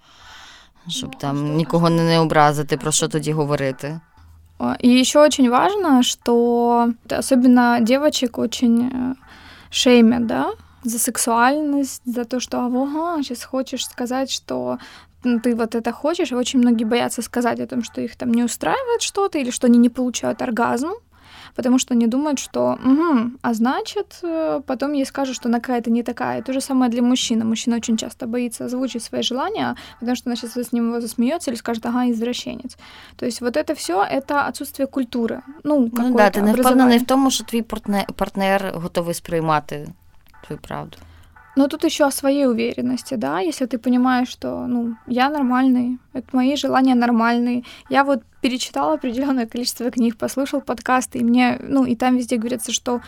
Щоб 0.88 1.10
ну, 1.14 1.20
там 1.20 1.56
нікого 1.56 1.90
не, 1.90 2.04
не 2.04 2.20
образити, 2.20 2.78
про 2.78 2.92
що 2.92 3.08
тоді 3.08 3.32
говорити. 3.32 4.00
И 4.81 4.89
еще 4.89 5.21
очень 5.21 5.51
важно, 5.51 6.03
что 6.03 6.91
особенно 7.11 7.79
девочек 7.81 8.39
очень 8.39 8.91
э, 8.93 9.15
шеймят, 9.71 10.27
да, 10.27 10.53
за 10.85 10.99
сексуальность, 10.99 12.03
за 12.05 12.25
то, 12.25 12.41
что 12.41 12.65
ага, 12.65 13.23
сейчас 13.23 13.45
хочешь 13.45 13.87
сказать, 13.87 14.31
что 14.31 14.79
ты 15.23 15.55
вот 15.55 15.75
это 15.75 15.93
хочешь, 15.93 16.33
очень 16.33 16.61
многие 16.61 16.85
боятся 16.85 17.23
сказать 17.23 17.61
о 17.61 17.67
том, 17.67 17.83
что 17.83 18.01
их 18.01 18.17
там 18.17 18.33
не 18.33 18.45
устраивает 18.45 19.03
что-то 19.03 19.39
или 19.39 19.51
что 19.51 19.67
они 19.67 19.79
не 19.79 19.89
получают 19.89 20.43
оргазм, 20.43 20.93
потому 21.55 21.79
что 21.79 21.95
они 21.95 22.07
думают, 22.07 22.39
что 22.39 22.79
угу, 22.85 23.31
а 23.43 23.55
значит, 23.55 24.19
э, 24.23 24.61
потом 24.67 24.93
ей 24.93 25.07
скажут, 25.07 25.37
что 25.37 25.49
она 25.49 25.61
какая-то 25.61 25.91
не 25.91 26.03
такая. 26.03 26.43
То 26.43 26.53
же 26.53 26.61
самое 26.61 26.91
для 26.91 27.03
мужчины. 27.03 27.45
Мужчина 27.45 27.77
очень 27.77 27.97
часто 27.97 28.27
боится 28.27 28.65
озвучить 28.65 29.03
свои 29.03 29.23
желания, 29.23 29.77
потому 30.01 30.17
что 30.17 30.31
она 30.31 30.37
сейчас 30.37 30.57
с 30.57 30.73
ним 30.73 30.89
его 30.89 31.01
засмеется 31.01 31.51
или 31.51 31.59
скажет, 31.59 31.87
ага, 31.87 32.11
извращенец. 32.11 32.77
То 33.17 33.27
есть 33.27 33.41
вот 33.41 33.57
это 33.57 33.75
все 33.75 34.03
это 34.03 34.47
отсутствие 34.47 34.87
культури. 34.87 35.41
Ну, 35.65 35.91
ну 35.93 36.15
да, 36.15 36.31
ти 36.31 36.43
не 36.43 36.53
впевнений 36.53 36.99
в 36.99 37.07
тому, 37.07 37.31
що 37.31 37.45
твій 37.45 37.63
партнер, 37.63 38.07
партнер 38.17 38.73
готовий 38.75 39.15
сприймати 39.15 39.89
твою 40.47 40.61
правду. 40.61 40.97
Но 41.57 41.69
тут 41.69 41.85
еще 41.85 42.05
о 42.05 42.11
своей 42.11 42.47
уверенности, 42.47 43.15
да, 43.15 43.41
если 43.41 43.67
ты 43.67 43.79
понимаешь, 43.79 44.29
что, 44.29 44.67
ну, 44.67 44.97
я 45.07 45.31
нормальный, 45.31 45.99
это 46.13 46.27
мои 46.33 46.57
желания 46.57 46.95
нормальные. 46.95 47.65
Я 47.89 48.03
вот 48.03 48.23
перечитала 48.41 48.95
определенное 48.95 49.47
количество 49.47 49.91
книг, 49.91 50.17
послушал 50.17 50.61
подкасты, 50.61 51.19
и 51.19 51.25
мне, 51.25 51.59
ну, 51.61 51.85
и 51.85 51.95
там 51.95 52.17
везде 52.17 52.37
говорится, 52.37 52.73
что 52.73 53.01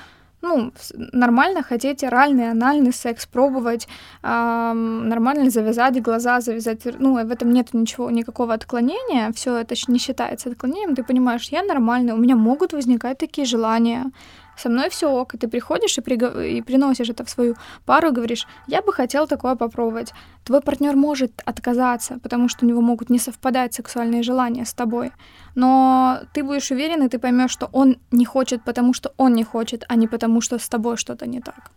ну, 0.42 0.72
нормально 1.12 1.62
хотеть 1.62 2.04
оральный, 2.04 2.50
анальный 2.50 2.92
секс, 2.92 3.26
пробовать, 3.26 3.88
эм, 4.22 5.08
нормально 5.08 5.50
завязать 5.50 6.00
глаза, 6.02 6.40
завязать, 6.40 6.84
ну, 6.98 7.14
в 7.14 7.30
этом 7.30 7.52
нет 7.52 7.74
ничего, 7.74 8.10
никакого 8.10 8.54
отклонения, 8.54 9.32
все 9.32 9.56
это 9.56 9.74
не 9.88 9.98
считается 9.98 10.50
отклонением, 10.50 10.94
ты 10.94 11.02
понимаешь, 11.02 11.48
я 11.50 11.62
нормальный, 11.62 12.12
у 12.12 12.18
меня 12.18 12.36
могут 12.36 12.72
возникать 12.72 13.18
такие 13.18 13.46
желания, 13.46 14.12
со 14.56 14.68
мной 14.68 14.88
все 14.90 15.10
ок, 15.10 15.34
и 15.34 15.38
ты 15.38 15.48
приходишь 15.48 15.98
и, 15.98 16.00
пригов... 16.00 16.36
и 16.36 16.62
приносишь 16.62 17.10
это 17.10 17.24
в 17.24 17.30
свою 17.30 17.56
пару 17.84 18.08
и 18.08 18.12
говоришь, 18.12 18.46
я 18.66 18.82
бы 18.82 18.92
хотел 18.92 19.26
такое 19.26 19.54
попробовать. 19.56 20.12
Твой 20.44 20.60
партнер 20.60 20.96
может 20.96 21.42
отказаться, 21.44 22.18
потому 22.22 22.48
что 22.48 22.64
у 22.64 22.68
него 22.68 22.80
могут 22.80 23.10
не 23.10 23.18
совпадать 23.18 23.74
сексуальные 23.74 24.22
желания 24.22 24.64
с 24.64 24.74
тобой. 24.74 25.12
Но 25.54 26.20
ты 26.32 26.42
будешь 26.42 26.70
уверен, 26.70 27.02
и 27.02 27.08
ты 27.08 27.18
поймешь, 27.18 27.50
что 27.50 27.68
он 27.72 27.96
не 28.10 28.24
хочет, 28.24 28.64
потому 28.64 28.94
что 28.94 29.12
он 29.16 29.34
не 29.34 29.44
хочет, 29.44 29.84
а 29.88 29.96
не 29.96 30.08
потому 30.08 30.40
что 30.40 30.58
с 30.58 30.68
тобой 30.68 30.96
что-то 30.96 31.26
не 31.26 31.40
так. 31.40 31.70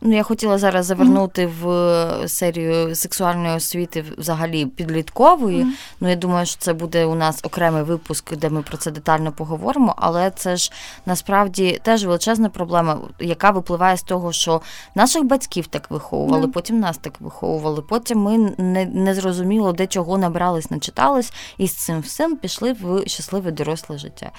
Ну, 0.00 0.16
я 0.16 0.22
хотіла 0.22 0.58
зараз 0.58 0.86
завернути 0.86 1.46
mm-hmm. 1.46 2.22
в 2.24 2.28
серію 2.28 2.94
сексуальної 2.94 3.56
освіти 3.56 4.04
взагалі 4.18 4.66
підліткової. 4.66 5.64
Mm-hmm. 5.64 5.96
Ну, 6.00 6.08
я 6.10 6.16
думаю, 6.16 6.46
що 6.46 6.56
це 6.58 6.72
буде 6.72 7.04
у 7.04 7.14
нас 7.14 7.40
окремий 7.42 7.82
випуск, 7.82 8.36
де 8.36 8.50
ми 8.50 8.62
про 8.62 8.76
це 8.76 8.90
детально 8.90 9.32
поговоримо. 9.32 9.94
Але 9.96 10.30
це 10.30 10.56
ж 10.56 10.72
насправді 11.06 11.80
теж 11.82 12.04
величезна 12.04 12.48
проблема, 12.48 12.98
яка 13.20 13.50
випливає 13.50 13.96
з 13.96 14.02
того, 14.02 14.32
що 14.32 14.60
наших 14.94 15.24
батьків 15.24 15.66
так 15.66 15.90
виховували, 15.90 16.46
mm-hmm. 16.46 16.52
потім 16.52 16.80
нас 16.80 16.98
так 16.98 17.20
виховували. 17.20 17.82
Потім 17.82 18.18
ми 18.18 18.38
не, 18.58 18.84
не 18.84 19.14
зрозуміло, 19.14 19.72
де 19.72 19.86
чого 19.86 20.18
набрались, 20.18 20.70
начитались, 20.70 21.32
і 21.58 21.68
з 21.68 21.74
цим 21.74 22.00
всім 22.00 22.36
пішли 22.36 22.72
в 22.72 23.08
щасливе 23.08 23.50
доросле 23.50 23.98
життя. 23.98 24.30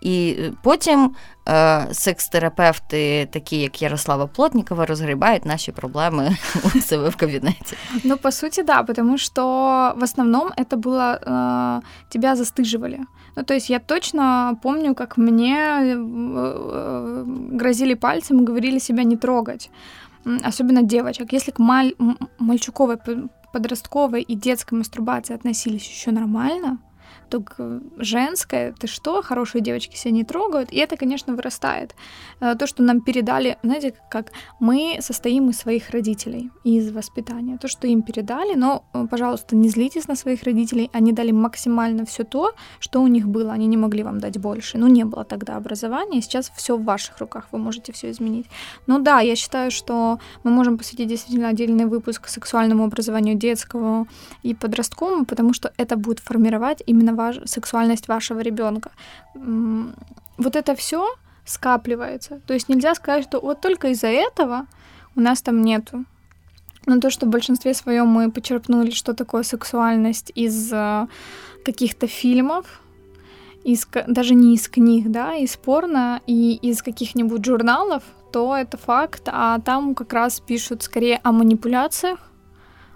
І 0.00 0.36
потім 0.62 1.14
е, 1.48 1.86
секс-терапевти, 1.92 3.26
такі 3.32 3.58
як 3.58 3.82
Ярослава 3.82 4.26
Плотнікова, 4.26 4.86
розгрібають 5.06 5.44
наші 5.44 5.72
проблемы 5.72 6.36
у 6.76 6.80
себя 6.80 7.08
в 7.08 7.16
кабинете. 7.16 7.76
Ну, 8.04 8.16
по 8.16 8.32
сути, 8.32 8.62
да, 8.62 8.82
потому 8.82 9.18
что 9.18 9.42
в 9.96 10.02
основном 10.02 10.48
это 10.56 10.76
было 10.76 11.18
э, 11.22 11.80
тебя 12.08 12.34
застыживали. 12.36 12.98
Ну, 13.36 13.42
то 13.42 13.54
есть 13.54 13.70
я 13.70 13.78
точно 13.78 14.56
помню, 14.62 14.94
как 14.94 15.18
мне 15.18 15.56
э, 15.56 15.96
э, 15.96 17.24
грозили 17.52 17.94
пальцем 17.94 18.40
и 18.40 18.44
говорили 18.44 18.78
себя 18.80 19.04
не 19.04 19.16
трогать. 19.16 19.70
Особенно 20.48 20.82
девочек. 20.82 21.32
Если 21.32 21.52
к 21.52 21.60
маль- 21.60 21.94
мальчуковой, 22.38 22.98
подростковой 23.52 24.22
и 24.22 24.34
детской 24.34 24.78
мастурбации 24.78 25.36
относились 25.36 25.88
еще 25.88 26.10
нормально, 26.10 26.78
то 27.28 27.44
женское, 27.96 28.72
ты 28.72 28.86
что, 28.86 29.22
хорошие 29.22 29.62
девочки 29.62 29.96
себя 29.96 30.12
не 30.12 30.24
трогают, 30.24 30.72
и 30.72 30.76
это, 30.76 30.96
конечно, 30.96 31.34
вырастает. 31.34 31.94
Э, 32.40 32.54
то, 32.54 32.66
что 32.66 32.82
нам 32.82 33.00
передали, 33.00 33.56
знаете, 33.62 33.94
как 34.10 34.32
мы 34.60 34.98
состоим 35.00 35.50
из 35.50 35.58
своих 35.58 35.90
родителей, 35.90 36.50
из 36.64 36.92
воспитания, 36.92 37.58
то, 37.58 37.68
что 37.68 37.86
им 37.86 38.02
передали, 38.02 38.54
но, 38.54 38.84
э, 38.94 39.06
пожалуйста, 39.10 39.56
не 39.56 39.68
злитесь 39.68 40.08
на 40.08 40.16
своих 40.16 40.42
родителей, 40.44 40.90
они 40.92 41.12
дали 41.12 41.32
максимально 41.32 42.04
все 42.04 42.24
то, 42.24 42.54
что 42.80 43.02
у 43.02 43.06
них 43.06 43.26
было, 43.28 43.52
они 43.52 43.66
не 43.66 43.76
могли 43.76 44.02
вам 44.02 44.18
дать 44.18 44.38
больше, 44.38 44.78
ну, 44.78 44.86
не 44.86 45.04
было 45.04 45.24
тогда 45.24 45.56
образования, 45.56 46.22
сейчас 46.22 46.52
все 46.56 46.76
в 46.76 46.84
ваших 46.84 47.18
руках, 47.18 47.48
вы 47.52 47.58
можете 47.58 47.92
все 47.92 48.10
изменить. 48.10 48.46
Ну 48.86 48.98
да, 48.98 49.20
я 49.20 49.36
считаю, 49.36 49.70
что 49.70 50.18
мы 50.44 50.50
можем 50.50 50.78
посвятить 50.78 51.08
действительно 51.08 51.48
отдельный 51.48 51.86
выпуск 51.86 52.28
сексуальному 52.28 52.84
образованию 52.84 53.34
детского 53.34 54.06
и 54.42 54.54
подростковому, 54.54 55.24
потому 55.24 55.52
что 55.52 55.72
это 55.76 55.96
будет 55.96 56.20
формировать 56.20 56.82
именно 56.96 57.14
ваш, 57.14 57.36
сексуальность 57.44 58.08
вашего 58.08 58.40
ребенка. 58.40 58.90
Вот 59.34 60.56
это 60.56 60.74
все 60.74 61.14
скапливается. 61.44 62.40
То 62.46 62.54
есть 62.54 62.68
нельзя 62.68 62.94
сказать, 62.94 63.24
что 63.24 63.40
вот 63.40 63.60
только 63.60 63.88
из-за 63.88 64.08
этого 64.08 64.66
у 65.14 65.20
нас 65.20 65.42
там 65.42 65.62
нету. 65.62 66.04
Но 66.86 67.00
то, 67.00 67.10
что 67.10 67.26
в 67.26 67.30
большинстве 67.30 67.74
своем 67.74 68.06
мы 68.06 68.30
почерпнули, 68.30 68.90
что 68.90 69.14
такое 69.14 69.42
сексуальность 69.42 70.30
из 70.34 70.72
э, 70.72 71.06
каких-то 71.64 72.06
фильмов, 72.06 72.80
из, 73.64 73.88
даже 74.06 74.34
не 74.34 74.54
из 74.54 74.68
книг, 74.68 75.10
да, 75.10 75.34
из 75.34 75.56
порно 75.56 76.20
и 76.28 76.54
из 76.54 76.82
каких-нибудь 76.82 77.44
журналов, 77.44 78.04
то 78.32 78.56
это 78.56 78.76
факт, 78.76 79.22
а 79.26 79.58
там 79.60 79.94
как 79.94 80.12
раз 80.12 80.38
пишут 80.38 80.84
скорее 80.84 81.20
о 81.24 81.32
манипуляциях, 81.32 82.25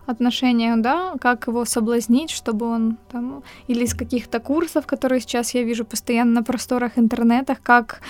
отношениях, 0.07 0.80
да, 0.80 1.14
как 1.21 1.47
его 1.47 1.64
соблазнить, 1.64 2.30
чтобы 2.30 2.66
он 2.66 2.97
там, 3.12 3.42
или 3.69 3.85
из 3.85 3.95
каких-то 3.95 4.40
курсов, 4.40 4.87
которые 4.87 5.21
сейчас 5.21 5.54
я 5.54 5.62
вижу 5.62 5.85
постоянно 5.85 6.33
на 6.33 6.42
просторах 6.42 6.99
интернетах, 6.99 7.59
как 7.62 8.00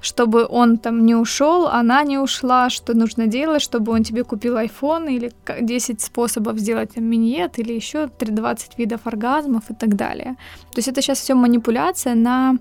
чтобы 0.00 0.46
он 0.46 0.78
там 0.78 1.04
не 1.04 1.14
ушел, 1.14 1.66
она 1.66 2.02
не 2.04 2.18
ушла, 2.18 2.70
что 2.70 2.94
нужно 2.94 3.26
делать, 3.26 3.62
чтобы 3.62 3.92
он 3.92 4.02
тебе 4.02 4.24
купил 4.24 4.56
iPhone 4.56 5.12
или 5.12 5.32
10 5.60 6.00
способов 6.00 6.58
сделать 6.58 6.94
там, 6.94 7.04
миньет 7.04 7.58
или 7.58 7.72
еще 7.74 8.08
20 8.18 8.78
видов 8.78 9.00
оргазмов 9.04 9.70
и 9.70 9.74
так 9.74 9.96
далее. 9.96 10.36
То 10.72 10.78
есть 10.78 10.88
это 10.88 11.02
сейчас 11.02 11.18
все 11.18 11.34
манипуляция 11.34 12.14
на 12.14 12.56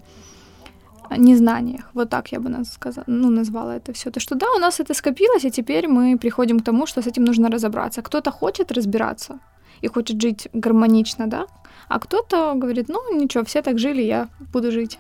незнаниях. 1.18 1.90
Вот 1.94 2.10
так 2.10 2.32
я 2.32 2.40
бы 2.40 2.50
нас 2.50 2.74
сказала, 2.74 3.06
ну, 3.08 3.30
назвала 3.30 3.76
это 3.76 3.94
все. 3.94 4.12
То, 4.12 4.20
что 4.20 4.36
да, 4.36 4.46
у 4.56 4.60
нас 4.60 4.80
это 4.80 4.94
скопилось, 4.94 5.46
и 5.46 5.52
теперь 5.52 5.88
мы 5.88 6.18
приходим 6.18 6.60
к 6.60 6.64
тому, 6.64 6.86
что 6.88 7.02
с 7.02 7.08
этим 7.08 7.26
нужно 7.26 7.50
разобраться. 7.50 8.02
Кто-то 8.02 8.32
хочет 8.32 8.72
разбираться 8.72 9.40
и 9.82 9.88
хочет 9.88 10.22
жить 10.22 10.48
гармонично, 10.54 11.28
да, 11.28 11.46
а 11.88 12.00
кто-то 12.00 12.54
говорит, 12.56 12.90
ну, 12.90 13.20
ничего, 13.20 13.44
все 13.44 13.62
так 13.62 13.80
жили, 13.80 14.02
я 14.02 14.28
буду 14.54 14.72
жить. 14.72 15.00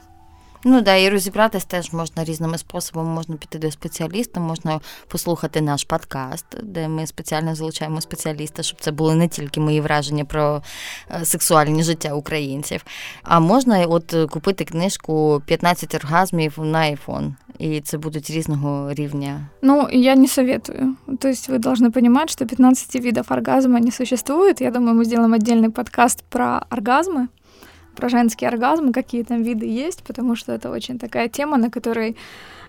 Ну 0.66 0.80
да, 0.80 0.96
і 0.96 1.08
розібратись 1.08 1.64
теж 1.64 1.92
можна 1.92 2.24
різними 2.24 2.58
способами. 2.58 3.08
Можна 3.14 3.36
піти 3.36 3.58
до 3.58 3.70
спеціаліста, 3.70 4.40
можна 4.40 4.80
послухати 5.08 5.60
наш 5.60 5.84
подкаст, 5.84 6.46
де 6.62 6.88
ми 6.88 7.06
спеціально 7.06 7.54
залучаємо 7.54 8.00
спеціаліста, 8.00 8.62
щоб 8.62 8.80
це 8.80 8.90
були 8.90 9.14
не 9.14 9.28
тільки 9.28 9.60
мої 9.60 9.80
враження 9.80 10.24
про 10.24 10.62
сексуальне 11.24 11.82
життя 11.82 12.14
українців, 12.14 12.84
а 13.22 13.40
можна 13.40 13.86
от 13.86 14.14
купити 14.30 14.64
книжку 14.64 15.42
«15 15.48 15.96
оргазмів 15.96 16.58
на 16.58 16.78
iPhone. 16.78 17.32
И 17.60 17.68
это 17.68 17.98
будут 17.98 18.30
різного 18.30 18.94
рівня. 18.94 19.48
Ну, 19.62 19.88
я 19.92 20.16
не 20.16 20.28
советую. 20.28 20.96
То 21.20 21.28
есть 21.28 21.48
вы 21.48 21.58
должны 21.58 21.90
понимать, 21.90 22.30
что 22.30 22.46
15 22.46 22.94
видов 22.94 23.26
оргазма 23.28 23.80
не 23.80 23.90
существует. 23.90 24.60
Я 24.60 24.70
думаю, 24.70 24.96
мы 24.96 25.04
сделаем 25.04 25.34
отдельный 25.34 25.70
подкаст 25.70 26.24
про 26.28 26.66
оргазмы 26.70 27.28
про 27.98 28.08
женский 28.08 28.46
оргазм, 28.46 28.92
какие 28.92 29.22
там 29.22 29.42
виды 29.42 29.66
есть, 29.66 30.02
потому 30.02 30.36
что 30.36 30.52
это 30.52 30.70
очень 30.70 30.98
такая 30.98 31.28
тема, 31.28 31.56
на 31.56 31.70
которой 31.70 32.16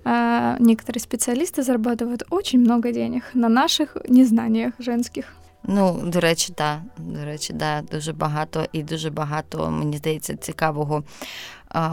э, 0.06 0.56
некоторые 0.60 1.02
специалисты 1.02 1.64
зарабатывают 1.64 2.24
очень 2.30 2.60
много 2.60 2.92
денег 2.92 3.24
на 3.34 3.50
наших 3.50 3.98
незнаниях 4.08 4.74
женских. 4.80 5.26
Ну, 5.68 6.02
до 6.06 6.20
речі, 6.20 6.54
так. 6.56 6.80
До 6.98 7.26
речі, 7.26 7.54
да, 7.54 7.82
дуже 7.92 8.14
багато 8.14 8.66
і 8.72 8.84
дуже 8.84 9.10
багато, 9.10 9.72
мені 9.72 9.98
здається, 9.98 10.36
цікавого. 10.36 11.04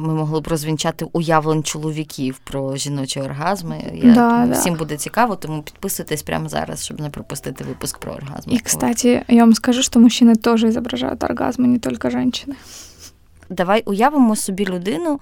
Ми 0.00 0.14
могли 0.14 0.40
б 0.40 0.48
розвінчати 0.48 1.06
уявлень 1.12 1.62
чоловіків 1.62 2.40
про 2.44 2.76
жіночі 2.76 3.20
оргазми. 3.20 3.84
Я 3.94 4.14
да, 4.14 4.44
всім 4.44 4.72
да. 4.72 4.78
буде 4.78 4.96
цікаво, 4.96 5.36
тому 5.36 5.62
підписуйтесь 5.62 6.22
прямо 6.22 6.48
зараз, 6.48 6.84
щоб 6.84 7.00
не 7.00 7.10
пропустити 7.10 7.64
випуск 7.64 7.98
про 7.98 8.12
оргазм. 8.12 8.50
І, 8.50 8.58
кстати, 8.58 9.24
я 9.28 9.40
вам 9.40 9.54
скажу, 9.54 9.82
що 9.82 10.00
мужчини 10.00 10.34
теж 10.34 10.60
зображають 10.60 11.24
оргазми, 11.24 11.66
не 11.68 11.78
тільки 11.78 12.10
жінки. 12.10 12.44
Давай 13.49 13.83
уявимо 13.85 14.35
собі 14.35 14.65
людину, 14.65 15.19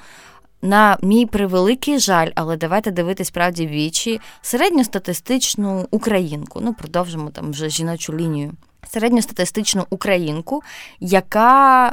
на 0.62 0.98
мій 1.02 1.26
превеликий 1.26 2.00
жаль, 2.00 2.32
але 2.36 2.58
давайте 2.58 2.92
дивитись 2.92 3.32
правді 3.32 3.68
вічі 3.68 4.22
середньостатистичну 4.42 5.88
українку. 5.92 6.60
Ну, 6.64 6.74
продовжимо 6.74 7.30
там 7.30 7.52
вже 7.52 7.70
жіночу 7.70 8.14
лінію 8.14 8.52
середньостатистичну 8.90 9.86
українку, 9.90 10.64
яка 11.00 11.88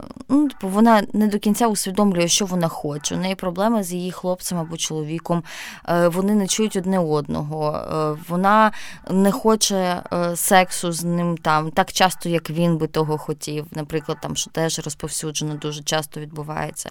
е, 0.00 0.08
ну, 0.28 0.48
типу, 0.48 0.68
вона 0.68 1.02
не 1.12 1.26
до 1.26 1.38
кінця 1.38 1.66
усвідомлює, 1.66 2.28
що 2.28 2.46
вона 2.46 2.68
хоче. 2.68 3.14
У 3.14 3.18
неї 3.18 3.34
проблеми 3.34 3.82
з 3.82 3.92
її 3.92 4.12
хлопцем 4.12 4.58
або 4.58 4.76
чоловіком, 4.76 5.42
е, 5.88 6.08
вони 6.08 6.34
не 6.34 6.46
чують 6.46 6.76
одне 6.76 6.98
одного, 6.98 7.76
е, 7.76 8.22
вона 8.28 8.72
не 9.10 9.32
хоче 9.32 10.02
сексу 10.34 10.92
з 10.92 11.04
ним 11.04 11.36
там 11.36 11.70
так 11.70 11.92
часто, 11.92 12.28
як 12.28 12.50
він 12.50 12.76
би 12.76 12.86
того 12.86 13.18
хотів. 13.18 13.66
Наприклад, 13.70 14.18
там 14.22 14.36
що 14.36 14.50
теж 14.50 14.78
розповсюджено 14.78 15.54
дуже 15.54 15.82
часто 15.82 16.20
відбувається. 16.20 16.90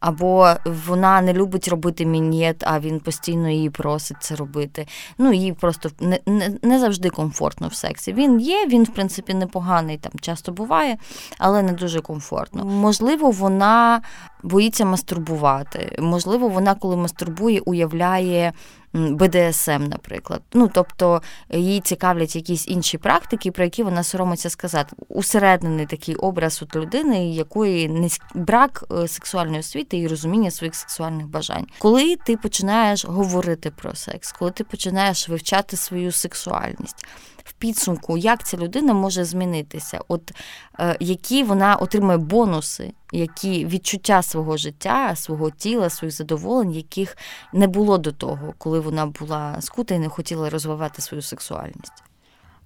Або 0.00 0.52
вона 0.64 1.20
не 1.20 1.32
любить 1.32 1.68
робити 1.68 2.06
мінєт, 2.06 2.62
а 2.66 2.80
він 2.80 3.00
постійно 3.00 3.48
її 3.48 3.70
просить 3.70 4.16
це 4.20 4.36
робити. 4.36 4.86
Ну, 5.18 5.32
їй 5.32 5.52
просто 5.52 5.90
не, 6.00 6.20
не, 6.26 6.52
не 6.62 6.78
завжди 6.78 7.10
комфортно 7.10 7.68
в 7.68 7.74
сексі. 7.74 8.12
Він 8.12 8.40
є, 8.40 8.65
він, 8.66 8.84
в 8.84 8.94
принципі, 8.94 9.34
непоганий, 9.34 9.98
там 9.98 10.12
часто 10.20 10.52
буває, 10.52 10.96
але 11.38 11.62
не 11.62 11.72
дуже 11.72 12.00
комфортно. 12.00 12.64
Можливо, 12.64 13.30
вона 13.30 14.02
боїться 14.42 14.84
мастурбувати. 14.84 15.96
Можливо, 15.98 16.48
вона, 16.48 16.74
коли 16.74 16.96
мастурбує, 16.96 17.60
уявляє. 17.60 18.52
БДСМ, 18.96 19.84
наприклад. 19.88 20.42
Ну, 20.52 20.70
тобто 20.72 21.22
їй 21.50 21.80
цікавлять 21.80 22.36
якісь 22.36 22.68
інші 22.68 22.98
практики, 22.98 23.50
про 23.50 23.64
які 23.64 23.82
вона 23.82 24.02
соромиться 24.02 24.50
сказати. 24.50 24.96
Усереднений 25.08 25.86
такий 25.86 26.14
образ 26.14 26.62
от 26.62 26.76
людини, 26.76 27.30
якої 27.30 27.88
не 27.88 28.08
брак 28.34 28.84
е, 28.92 29.08
сексуальної 29.08 29.60
освіти 29.60 29.98
і 29.98 30.08
розуміння 30.08 30.50
своїх 30.50 30.74
сексуальних 30.74 31.26
бажань. 31.26 31.66
Коли 31.78 32.16
ти 32.16 32.36
починаєш 32.36 33.04
говорити 33.04 33.70
про 33.70 33.94
секс, 33.94 34.32
коли 34.32 34.50
ти 34.50 34.64
починаєш 34.64 35.28
вивчати 35.28 35.76
свою 35.76 36.12
сексуальність 36.12 37.06
в 37.45 37.53
підсумку, 37.53 38.17
як 38.17 38.47
ця 38.47 38.57
людина 38.57 38.93
може 38.93 39.25
змінитися, 39.25 39.99
от 40.07 40.31
е, 40.79 40.97
які 40.99 41.43
вона 41.43 41.75
отримує 41.75 42.17
бонуси, 42.17 42.93
які 43.11 43.65
відчуття 43.65 44.21
свого 44.21 44.57
життя, 44.57 45.15
свого 45.15 45.51
тіла, 45.51 45.89
своїх 45.89 46.15
задоволень, 46.15 46.71
яких 46.71 47.17
не 47.53 47.67
було 47.67 47.97
до 47.97 48.11
того, 48.11 48.53
коли 48.57 48.79
вона 48.79 49.05
була 49.05 49.61
скута 49.61 49.95
і 49.95 49.99
не 49.99 50.09
хотіла 50.09 50.49
розвивати 50.49 51.01
свою 51.01 51.21
сексуальність. 51.21 52.03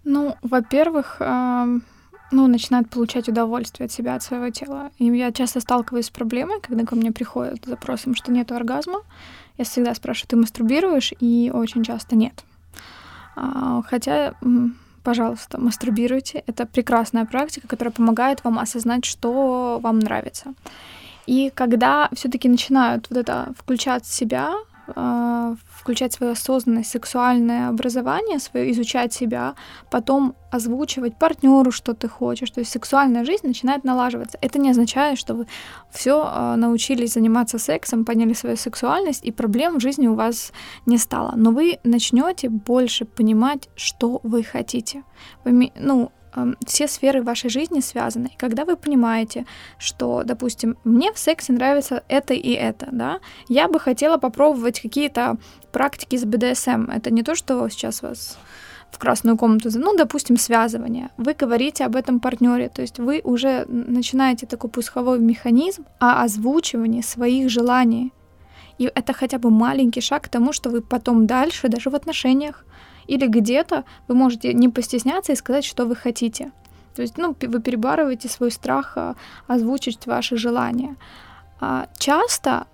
Ну, 0.03 0.35
во-первых, 0.43 1.17
э, 1.19 1.81
ну, 2.31 2.47
начинает 2.47 2.89
получать 2.89 3.29
удовольствие 3.29 3.85
от 3.85 3.91
себя, 3.91 4.15
от 4.15 4.23
своего 4.23 4.49
тела. 4.51 4.91
И 4.99 5.05
я 5.05 5.31
часто 5.31 5.61
сталкиваюсь 5.61 6.05
с 6.05 6.09
проблемой, 6.09 6.61
когда 6.61 6.85
ко 6.85 6.95
мне 6.95 7.11
приходят 7.11 7.65
с 7.65 7.67
запросом, 7.67 8.15
что 8.15 8.31
нет 8.31 8.51
оргазма. 8.51 9.01
Я 9.57 9.65
всегда 9.65 9.95
спрашиваю, 9.95 10.29
ты 10.29 10.35
мастурбируешь? 10.35 11.13
И 11.19 11.51
очень 11.53 11.83
часто 11.83 12.15
нет. 12.15 12.43
А, 13.36 13.82
хотя, 13.82 14.34
пожалуйста, 15.02 15.60
мастурбируйте. 15.60 16.42
Это 16.46 16.66
прекрасная 16.66 17.24
практика, 17.24 17.68
которая 17.68 17.92
помогает 17.92 18.44
вам 18.44 18.58
осознать, 18.58 19.04
что 19.04 19.78
вам 19.82 19.98
нравится. 19.98 20.54
И 21.26 21.50
когда 21.54 22.08
все-таки 22.12 22.48
начинают 22.48 23.08
вот 23.10 23.18
это 23.18 23.52
включать 23.56 24.06
себя, 24.06 24.52
а, 24.52 24.69
включать 25.80 26.12
свою 26.12 26.32
осознанность, 26.32 26.90
сексуальное 26.90 27.68
образование, 27.68 28.38
свое 28.38 28.70
изучать 28.72 29.12
себя, 29.12 29.54
потом 29.90 30.34
озвучивать 30.50 31.16
партнеру, 31.18 31.70
что 31.70 31.94
ты 31.94 32.08
хочешь. 32.08 32.50
То 32.50 32.60
есть 32.60 32.72
сексуальная 32.72 33.24
жизнь 33.24 33.46
начинает 33.46 33.84
налаживаться. 33.84 34.38
Это 34.40 34.58
не 34.58 34.70
означает, 34.70 35.18
что 35.18 35.34
вы 35.34 35.46
все 35.90 36.22
а, 36.24 36.56
научились 36.56 37.12
заниматься 37.12 37.58
сексом, 37.58 38.04
поняли 38.04 38.34
свою 38.34 38.56
сексуальность, 38.56 39.24
и 39.24 39.32
проблем 39.32 39.78
в 39.78 39.80
жизни 39.80 40.08
у 40.08 40.14
вас 40.14 40.52
не 40.86 40.98
стало. 40.98 41.32
Но 41.36 41.50
вы 41.50 41.78
начнете 41.84 42.48
больше 42.48 43.04
понимать, 43.04 43.68
что 43.76 44.20
вы 44.22 44.42
хотите. 44.42 45.02
Вы, 45.44 45.72
ну, 45.76 46.12
все 46.66 46.88
сферы 46.88 47.22
вашей 47.22 47.50
жизни 47.50 47.80
связаны. 47.80 48.28
И 48.28 48.36
когда 48.36 48.64
вы 48.64 48.76
понимаете, 48.76 49.46
что, 49.78 50.22
допустим, 50.24 50.76
мне 50.84 51.12
в 51.12 51.18
сексе 51.18 51.52
нравится 51.52 52.02
это 52.08 52.34
и 52.34 52.52
это, 52.52 52.88
да, 52.92 53.20
я 53.48 53.68
бы 53.68 53.80
хотела 53.80 54.16
попробовать 54.16 54.80
какие-то 54.80 55.36
практики 55.72 56.16
с 56.16 56.24
БДСМ. 56.24 56.90
Это 56.90 57.10
не 57.10 57.22
то, 57.22 57.34
что 57.34 57.68
сейчас 57.68 58.02
вас 58.02 58.38
в 58.90 58.98
красную 58.98 59.36
комнату, 59.36 59.70
ну, 59.74 59.96
допустим, 59.96 60.36
связывание. 60.36 61.10
Вы 61.16 61.34
говорите 61.34 61.84
об 61.84 61.96
этом 61.96 62.20
партнере, 62.20 62.68
то 62.68 62.82
есть 62.82 62.98
вы 62.98 63.20
уже 63.24 63.64
начинаете 63.68 64.46
такой 64.46 64.70
пусковой 64.70 65.18
механизм 65.18 65.84
о 65.98 66.22
озвучивании 66.22 67.02
своих 67.02 67.50
желаний. 67.50 68.12
И 68.78 68.90
это 68.94 69.12
хотя 69.12 69.38
бы 69.38 69.50
маленький 69.50 70.00
шаг 70.00 70.22
к 70.24 70.28
тому, 70.28 70.52
что 70.52 70.70
вы 70.70 70.80
потом 70.80 71.26
дальше, 71.26 71.68
даже 71.68 71.90
в 71.90 71.94
отношениях, 71.94 72.64
или 73.10 73.26
где-то 73.26 73.84
вы 74.08 74.14
можете 74.14 74.54
не 74.54 74.68
постесняться 74.68 75.32
и 75.32 75.36
сказать, 75.36 75.64
что 75.64 75.84
вы 75.84 75.96
хотите. 75.96 76.52
То 76.94 77.02
есть, 77.02 77.18
ну, 77.18 77.36
вы 77.40 77.60
перебарываете 77.60 78.28
свой 78.28 78.50
страх 78.50 78.92
а, 78.96 79.14
озвучить 79.48 80.06
ваши 80.06 80.36
желания. 80.36 80.96
А 81.60 81.88
часто 81.98 82.66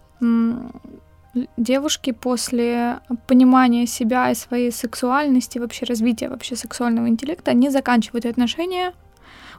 девушки 1.57 2.13
после 2.13 3.01
понимания 3.27 3.87
себя 3.87 4.31
и 4.31 4.35
своей 4.35 4.73
сексуальности, 4.73 5.59
вообще 5.59 5.87
развития 5.87 6.29
вообще 6.29 6.57
сексуального 6.57 7.09
интеллекта, 7.09 7.51
они 7.51 7.71
заканчивают 7.71 8.27
отношения, 8.27 8.93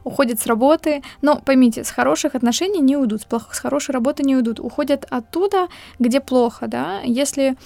уходят 0.04 0.40
с 0.40 0.46
работы. 0.46 1.02
Но 1.22 1.40
поймите, 1.44 1.82
с 1.82 1.90
хороших 1.90 2.36
отношений 2.36 2.80
не 2.80 2.96
уйдут, 2.96 3.22
с, 3.22 3.24
плох... 3.24 3.52
с 3.52 3.58
хорошей 3.58 3.92
работы 3.92 4.22
не 4.22 4.36
уйдут. 4.36 4.60
Уходят 4.60 5.06
оттуда, 5.10 5.68
где 5.98 6.20
плохо, 6.20 6.68
да. 6.68 7.00
Если 7.04 7.56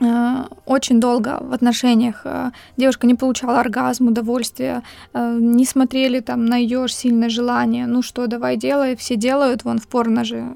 очень 0.00 1.00
долго 1.00 1.38
в 1.40 1.52
отношениях 1.52 2.22
э, 2.24 2.50
девушка 2.76 3.06
не 3.06 3.14
получала 3.14 3.60
оргазм, 3.60 4.08
удовольствия, 4.08 4.82
э, 5.12 5.38
не 5.40 5.64
смотрели 5.64 6.20
там 6.20 6.46
на 6.46 6.56
ее 6.56 6.88
сильное 6.88 7.28
желание, 7.28 7.86
ну 7.86 8.02
что, 8.02 8.26
давай 8.26 8.56
делай, 8.56 8.96
все 8.96 9.16
делают, 9.16 9.64
вон 9.64 9.78
в 9.78 9.86
порно 9.86 10.24
же. 10.24 10.54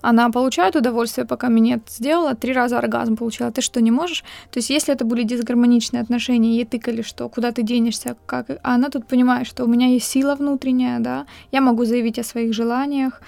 Она 0.00 0.30
получает 0.30 0.76
удовольствие, 0.76 1.26
пока 1.26 1.48
минет 1.48 1.82
сделала, 1.88 2.34
три 2.34 2.52
раза 2.52 2.78
оргазм 2.78 3.16
получила, 3.16 3.50
ты 3.50 3.62
что, 3.62 3.80
не 3.80 3.90
можешь? 3.90 4.22
То 4.52 4.58
есть 4.58 4.70
если 4.70 4.94
это 4.94 5.04
были 5.04 5.24
дисгармоничные 5.24 6.00
отношения, 6.00 6.54
ей 6.54 6.64
тыкали, 6.64 7.02
что 7.02 7.28
куда 7.28 7.50
ты 7.50 7.62
денешься, 7.62 8.16
как... 8.26 8.48
а 8.62 8.74
она 8.74 8.90
тут 8.90 9.06
понимает, 9.06 9.48
что 9.48 9.64
у 9.64 9.66
меня 9.66 9.88
есть 9.88 10.06
сила 10.06 10.36
внутренняя, 10.36 11.00
да, 11.00 11.26
я 11.50 11.60
могу 11.60 11.84
заявить 11.84 12.18
о 12.20 12.24
своих 12.24 12.54
желаниях, 12.54 13.20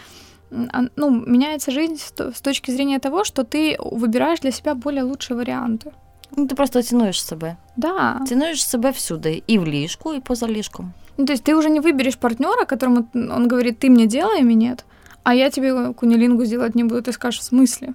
ну, 0.95 1.09
меняется 1.09 1.71
жизнь 1.71 1.97
с 1.97 2.41
точки 2.41 2.71
зрения 2.71 2.99
того, 2.99 3.23
что 3.23 3.43
ты 3.43 3.77
выбираешь 3.79 4.39
для 4.39 4.51
себя 4.51 4.75
более 4.75 5.03
лучшие 5.03 5.37
варианты. 5.37 5.91
Ну, 6.37 6.47
ты 6.47 6.55
просто 6.55 6.81
цінуєш 6.81 7.25
себе. 7.25 7.55
Да. 7.77 8.21
Цінуєш 8.27 8.67
себе 8.67 8.91
всюди, 8.91 9.43
и 9.49 9.59
в 9.59 9.67
ліжку, 9.67 10.13
и 10.13 10.19
поза 10.19 10.47
ліжком. 10.47 10.93
Ну, 11.17 11.25
то 11.25 11.33
есть 11.33 11.43
ты 11.43 11.55
уже 11.55 11.69
не 11.69 11.79
выберешь 11.79 12.17
партнера, 12.17 12.65
которому 12.65 13.07
он 13.13 13.47
говорит, 13.47 13.79
ты 13.83 13.89
мне 13.89 14.05
делай 14.05 14.43
минет, 14.43 14.85
а 15.23 15.33
я 15.33 15.49
тебе 15.49 15.93
кунилингу 15.93 16.45
сделать 16.45 16.75
не 16.75 16.83
буду. 16.83 17.01
Ты 17.01 17.11
скажешь, 17.13 17.39
в 17.39 17.43
смысле? 17.43 17.93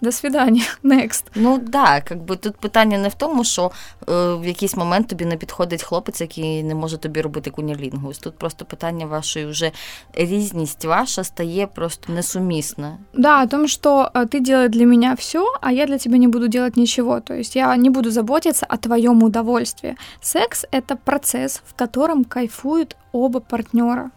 До 0.00 0.12
свидання, 0.12 0.62
next. 0.84 1.24
Ну 1.34 1.58
так, 1.58 2.10
якби 2.10 2.36
тут 2.36 2.56
питання 2.56 2.98
не 2.98 3.08
в 3.08 3.14
тому, 3.14 3.44
що 3.44 3.70
е, 4.08 4.34
в 4.34 4.46
якийсь 4.46 4.76
момент 4.76 5.08
тобі 5.08 5.24
не 5.24 5.36
підходить 5.36 5.82
хлопець, 5.82 6.20
який 6.20 6.62
не 6.62 6.74
може 6.74 6.98
тобі 6.98 7.20
робити 7.20 7.50
кунілінгус. 7.50 8.18
Тут 8.18 8.38
просто 8.38 8.64
питання 8.64 9.06
вашої 9.06 9.46
вже 9.46 9.72
різність 10.14 10.84
ваша 10.84 11.24
стає 11.24 11.66
просто 11.66 12.12
несумісна. 12.12 12.98
Да, 13.14 13.42
о 13.42 13.46
том, 13.46 13.68
что 13.68 14.10
ты 14.14 14.40
делаешь 14.40 14.70
для 14.70 14.86
меня 14.86 15.14
все, 15.14 15.44
а 15.60 15.72
я 15.72 15.86
для 15.86 15.98
тебя 15.98 16.18
не 16.18 16.28
буду 16.28 16.48
делать 16.48 16.76
ничего. 16.76 17.20
То 17.20 17.34
есть 17.34 17.56
я 17.56 17.76
не 17.76 17.90
буду 17.90 18.10
заботиться 18.10 18.66
о 18.68 18.76
твоем 18.76 19.22
удовольствии. 19.22 19.96
Секс — 20.20 20.72
это 20.72 20.96
процесс, 21.04 21.62
в 21.66 21.74
котором 21.74 22.24
кайфуют 22.24 22.96
оба 23.12 23.40
партнера. 23.40 24.10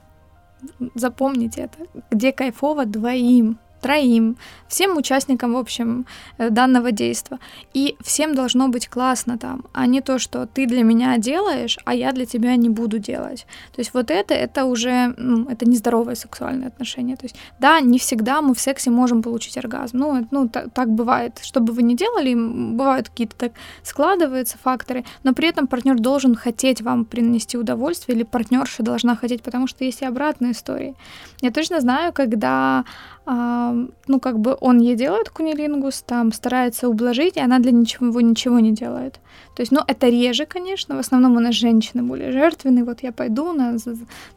Запомните 0.96 1.62
это. 1.62 2.02
Где 2.12 2.32
кайфово 2.32 2.86
двоим 2.86 3.58
троим, 3.85 4.37
всем 4.67 4.97
участникам, 4.97 5.53
в 5.53 5.57
общем, 5.57 6.07
э, 6.39 6.51
данного 6.51 6.91
действия. 6.91 7.39
И 7.75 7.97
всем 8.01 8.35
должно 8.35 8.69
быть 8.69 8.89
классно 8.89 9.37
там, 9.37 9.65
а 9.75 9.87
не 9.87 10.01
то, 10.01 10.19
что 10.19 10.47
ты 10.47 10.67
для 10.67 10.83
меня 10.83 11.19
делаешь, 11.19 11.79
а 11.85 11.95
я 11.95 12.13
для 12.13 12.25
тебя 12.25 12.57
не 12.57 12.71
буду 12.71 12.99
делать. 12.99 13.47
То 13.77 13.81
есть 13.81 13.95
вот 13.95 14.11
это, 14.11 14.33
это 14.35 14.65
уже, 14.65 15.15
ну, 15.19 15.51
это 15.51 15.69
нездоровое 15.69 16.15
сексуальное 16.15 16.69
отношение. 16.69 17.17
То 17.17 17.27
есть, 17.27 17.37
да, 17.61 17.81
не 17.81 17.99
всегда 17.99 18.41
мы 18.41 18.55
в 18.55 18.61
сексе 18.61 18.91
можем 18.91 19.23
получить 19.23 19.59
оргазм. 19.59 19.99
Ну, 19.99 20.27
ну 20.31 20.49
так, 20.49 20.71
так 20.73 20.89
бывает. 20.89 21.41
Что 21.43 21.61
бы 21.61 21.75
вы 21.75 21.83
ни 21.83 21.95
делали, 21.95 22.35
бывают 22.35 23.09
какие-то 23.09 23.37
так 23.37 23.53
складываются 23.83 24.57
факторы, 24.59 25.05
но 25.25 25.35
при 25.35 25.49
этом 25.49 25.67
партнер 25.67 26.01
должен 26.01 26.35
хотеть 26.35 26.81
вам 26.81 27.05
принести 27.05 27.59
удовольствие, 27.59 28.17
или 28.17 28.25
партнерша 28.25 28.83
должна 28.83 29.15
хотеть, 29.15 29.43
потому 29.43 29.67
что 29.67 29.85
есть 29.85 30.03
и 30.03 30.07
обратные 30.07 30.53
истории. 30.53 30.95
Я 31.43 31.51
точно 31.51 31.81
знаю, 31.81 32.13
когда 32.13 32.85
а, 33.27 33.74
ну, 34.08 34.20
как 34.20 34.40
бы 34.40 34.58
он 34.62 34.80
ей 34.80 34.96
делает 34.96 35.30
кунилингус, 35.30 36.02
там 36.02 36.32
старается 36.32 36.88
ублажить, 36.88 37.38
и 37.38 37.40
она 37.40 37.60
для 37.60 37.72
ничего, 37.72 38.22
ничего 38.22 38.60
не 38.60 38.72
делает. 38.72 39.20
То 39.56 39.62
есть, 39.62 39.72
ну, 39.72 39.82
это 39.88 40.10
реже, 40.10 40.46
конечно, 40.46 40.96
в 40.96 41.00
основном 41.00 41.36
у 41.36 41.40
нас 41.40 41.56
женщины 41.56 42.04
более 42.04 42.32
жертвенные, 42.32 42.84
вот 42.84 43.04
я 43.04 43.12
пойду, 43.12 43.54
на, 43.54 43.78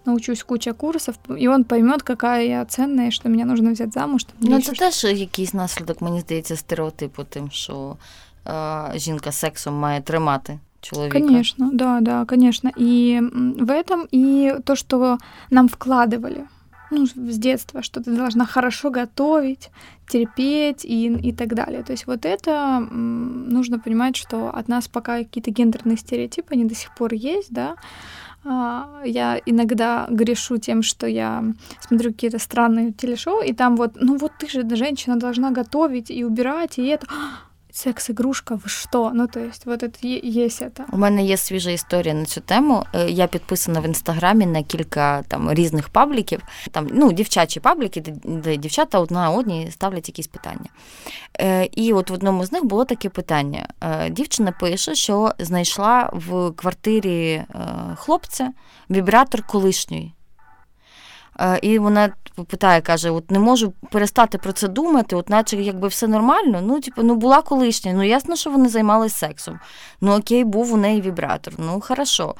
научусь 0.05 0.43
куча 0.43 0.73
курсов, 0.73 1.15
и 1.39 1.49
он 1.49 1.65
поймет, 1.65 2.03
какая 2.03 2.47
я 2.47 2.65
ценная, 2.65 3.11
что 3.11 3.29
меня 3.29 3.45
нужно 3.45 3.71
взять 3.71 3.93
замуж. 3.93 4.25
Там, 4.25 4.37
ну, 4.41 4.63
це 4.63 4.73
теж 4.73 5.05
якийсь 5.05 5.55
наслідок, 5.55 6.01
мені 6.01 6.21
здається, 6.21 6.57
стереотипу 6.57 7.25
тим, 7.25 7.51
що 7.51 7.97
е, 8.47 8.93
жінка 8.99 9.33
сексом 9.33 9.75
має 9.75 10.01
тримати. 10.01 10.59
Человека. 10.81 11.21
Конечно, 11.21 11.71
да, 11.73 12.01
да, 12.01 12.25
конечно. 12.25 12.71
И 12.77 13.21
в 13.61 13.71
этом 13.71 14.09
и 14.11 14.57
то, 14.65 14.75
что 14.75 15.19
нам 15.51 15.69
вкладывали 15.69 16.45
ну, 16.92 17.06
с 17.06 17.38
детства, 17.38 17.82
что 17.82 18.02
ты 18.02 18.16
должна 18.16 18.46
хорошо 18.46 18.90
готовить, 18.90 19.70
терпеть 20.08 20.86
и, 20.86 21.08
и 21.08 21.34
так 21.34 21.54
далее. 21.54 21.84
То 21.84 21.92
есть 21.92 22.08
вот 22.08 22.26
это 22.26 22.80
нужно 22.80 23.80
понимать, 23.80 24.16
что 24.16 24.50
от 24.50 24.68
нас 24.68 24.88
пока 24.88 25.18
какие-то 25.20 25.52
гендерные 25.52 25.98
стереотипы, 25.98 26.54
они 26.54 26.66
до 26.66 26.76
сих 26.76 26.96
пор 26.96 27.14
есть, 27.14 27.52
да. 27.52 27.76
А, 28.46 29.02
я 29.04 29.42
иногда 29.46 30.08
грешу 30.10 30.58
тем, 30.58 30.82
что 30.82 31.08
я 31.08 31.44
смотрю 31.82 32.12
какие-то 32.12 32.40
странные 32.40 32.94
телешоу, 32.94 33.42
и 33.42 33.52
там 33.54 33.76
вот, 33.76 33.94
ну 33.96 34.18
вот 34.18 34.32
ты 34.40 34.48
же 34.48 34.64
женщина 34.76 35.18
должна 35.18 35.52
готовить 35.52 36.10
и 36.10 36.24
убирать, 36.24 36.78
и 36.78 36.86
это 36.86 37.08
секс-ігрушка, 37.78 38.56
ви 38.56 38.70
що? 38.70 39.12
Ну, 39.14 39.28
то 39.28 39.40
есть, 39.40 39.66
вот 39.66 39.84
это 39.84 40.26
є 40.26 40.50
це. 40.50 40.70
У 40.92 40.98
мене 40.98 41.24
є 41.24 41.38
свіжа 41.38 41.72
історія 41.72 42.14
на 42.14 42.26
цю 42.26 42.42
тему. 42.42 42.84
Е, 42.94 43.10
я 43.10 43.28
підписана 43.28 43.80
в 43.80 43.86
інстаграмі 43.86 44.46
на 44.46 44.64
кілька 44.64 45.24
там 45.24 45.54
різних 45.54 45.90
пабліків, 45.90 46.42
там 46.72 46.88
ну, 46.94 47.12
дівчачі 47.12 47.60
пабліки, 47.60 48.02
де 48.24 48.58
дівчата 48.58 49.00
одна 49.00 49.30
одній 49.30 49.72
ставлять 49.72 50.08
якісь 50.10 50.28
питання. 50.28 50.70
Е, 51.40 51.70
і 51.72 51.94
от 51.94 52.10
в 52.10 52.14
одному 52.14 52.46
з 52.46 52.52
них 52.52 52.66
було 52.66 52.86
таке 52.86 53.10
питання. 53.10 53.68
Е, 53.82 54.10
дівчина 54.10 54.52
пише, 54.52 54.96
що 54.96 55.32
знайшла 55.40 56.10
в 56.14 56.52
квартирі 56.52 57.44
хлопця 57.96 58.52
вібратор 58.90 59.44
колишньої. 59.44 60.14
І 61.62 61.80
вона 61.80 62.14
питає, 62.44 62.82
каже: 62.82 63.10
от 63.10 63.32
не 63.32 63.40
можу 63.40 63.74
перестати 63.92 64.38
про 64.38 64.52
це 64.52 64.68
думати, 64.68 65.16
от 65.16 65.30
наче 65.30 65.58
якби 65.58 65.88
все 65.88 66.08
нормально. 66.08 66.62
Ну, 66.64 66.80
типу, 66.80 67.04
ну 67.04 67.16
була 67.16 67.42
колишня. 67.42 67.94
Ну, 67.94 68.04
ясно, 68.04 68.36
що 68.36 68.50
вони 68.50 68.70
займалися 68.70 69.18
сексом. 69.18 69.60
Ну, 70.02 70.18
окей, 70.18 70.44
був 70.44 70.74
у 70.74 70.78
неї 70.78 71.02
вібратор. 71.02 71.54
Ну, 71.58 71.82
хорошо. 71.82 72.36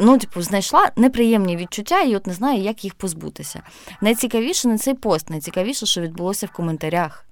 Ну, 0.00 0.18
типу, 0.18 0.42
знайшла 0.42 0.90
неприємні 0.96 1.56
відчуття 1.56 2.00
і 2.00 2.16
от 2.16 2.26
не 2.26 2.32
знаю, 2.32 2.60
як 2.60 2.84
їх 2.84 2.94
позбутися. 2.94 3.62
Найцікавіше 4.00 4.68
не 4.68 4.78
цей 4.78 4.94
пост, 4.94 5.30
найцікавіше, 5.30 5.86
що 5.86 6.00
відбулося 6.00 6.46
в 6.46 6.50
коментарях. 6.52 7.24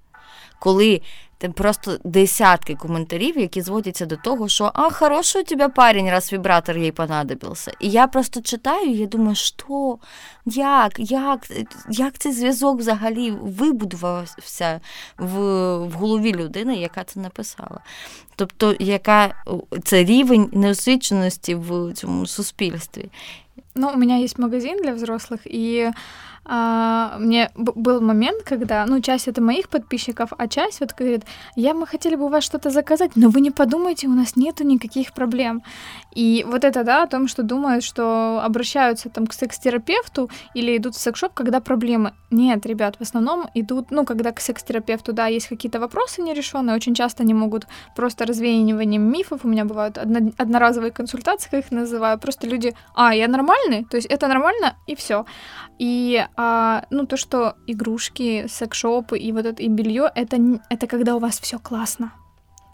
Коли 0.59 1.01
просто 1.49 1.99
десятки 2.05 2.75
коментарів, 2.75 3.39
які 3.39 3.63
зводяться 3.63 4.07
до 4.07 4.17
того, 4.17 4.49
що 4.49 4.71
а, 4.75 4.91
хороший 4.91 5.43
у 5.43 5.45
тебе 5.45 5.69
парень, 5.69 6.11
раз 6.11 6.33
вібратор 6.33 6.79
їй 6.79 6.93
понадобився. 6.93 7.73
І 7.81 7.91
я 7.91 8.07
просто 8.07 8.41
читаю, 8.41 8.91
і 8.91 8.97
я 8.97 9.07
думаю, 9.07 9.35
що, 9.35 9.99
як, 10.47 10.93
як, 10.99 11.47
як 11.89 12.19
цей 12.19 12.33
зв'язок 12.33 12.79
взагалі 12.79 13.31
вибудувався 13.31 14.81
в, 15.19 15.39
в 15.77 15.93
голові 15.93 16.33
людини, 16.33 16.77
яка 16.77 17.05
це 17.05 17.21
написала. 17.21 17.81
Тобто, 18.37 18.77
яка 18.79 19.35
це 19.85 20.05
рівень 20.05 20.49
неосвіченості 20.53 21.55
в 21.55 21.93
цьому 21.93 22.27
суспільстві. 22.27 23.11
Ну, 23.75 23.91
у 23.91 23.97
меня 23.97 24.19
есть 24.19 24.39
магазин 24.39 24.77
для 24.83 24.93
взрослых, 24.93 25.41
и 25.47 25.93
а, 26.45 27.19
мне 27.19 27.51
был 27.55 28.01
момент, 28.01 28.43
когда, 28.43 28.85
ну, 28.87 29.01
часть 29.01 29.29
это 29.29 29.41
моих 29.41 29.69
подписчиков, 29.69 30.33
а 30.37 30.49
часть 30.49 30.81
вот 30.81 30.93
говорит, 30.93 31.25
я 31.55 31.73
мы 31.73 31.87
хотели 31.87 32.17
бы 32.17 32.25
у 32.25 32.29
вас 32.29 32.45
что-то 32.45 32.71
заказать, 32.71 33.13
но 33.15 33.29
вы 33.29 33.41
не 33.41 33.51
подумайте, 33.51 34.09
у 34.09 34.15
нас 34.15 34.37
нету 34.37 34.65
никаких 34.65 35.13
проблем. 35.13 35.63
И 36.15 36.45
вот 36.47 36.65
это, 36.65 36.85
да, 36.85 37.03
о 37.03 37.07
том, 37.07 37.29
что 37.29 37.43
думают, 37.43 37.85
что 37.85 38.41
обращаются 38.43 39.09
там 39.09 39.27
к 39.27 39.33
секс-терапевту 39.33 40.31
или 40.55 40.77
идут 40.77 40.95
в 40.95 41.01
секс-шоп, 41.01 41.33
когда 41.35 41.61
проблемы. 41.61 42.13
Нет, 42.31 42.67
ребят, 42.67 42.97
в 42.97 43.03
основном 43.03 43.49
идут, 43.55 43.91
ну, 43.91 44.05
когда 44.05 44.33
к 44.33 44.41
секс-терапевту, 44.41 45.13
да, 45.13 45.27
есть 45.27 45.49
какие-то 45.49 45.81
вопросы 45.81 46.23
нерешенные, 46.23 46.77
очень 46.77 46.95
часто 46.95 47.23
они 47.23 47.35
могут 47.35 47.67
просто 47.97 48.27
развеиванием 48.27 49.03
мифов, 49.03 49.41
у 49.45 49.49
меня 49.49 49.65
бывают 49.65 49.99
одно, 49.99 50.33
одноразовые 50.39 50.93
консультации, 50.93 51.51
как 51.51 51.65
их 51.65 51.71
называю, 51.71 52.19
просто 52.19 52.47
люди, 52.47 52.75
а, 52.95 53.15
я 53.15 53.29
нормальный, 53.29 53.85
то 53.85 53.97
есть 53.97 54.09
это 54.09 54.29
нормально, 54.29 54.77
и 54.87 54.95
все. 54.95 55.25
И 55.79 56.25
а, 56.37 56.85
ну, 56.91 57.07
то, 57.07 57.17
что 57.17 57.57
игрушки, 57.67 58.47
секс-шопы 58.49 59.19
и 59.19 59.33
вот 59.33 59.47
это 59.47 59.63
и 59.63 59.69
белье, 59.69 60.11
это, 60.15 60.37
это 60.71 60.87
когда 60.87 61.17
у 61.17 61.19
вас 61.19 61.41
все 61.41 61.59
классно. 61.59 62.13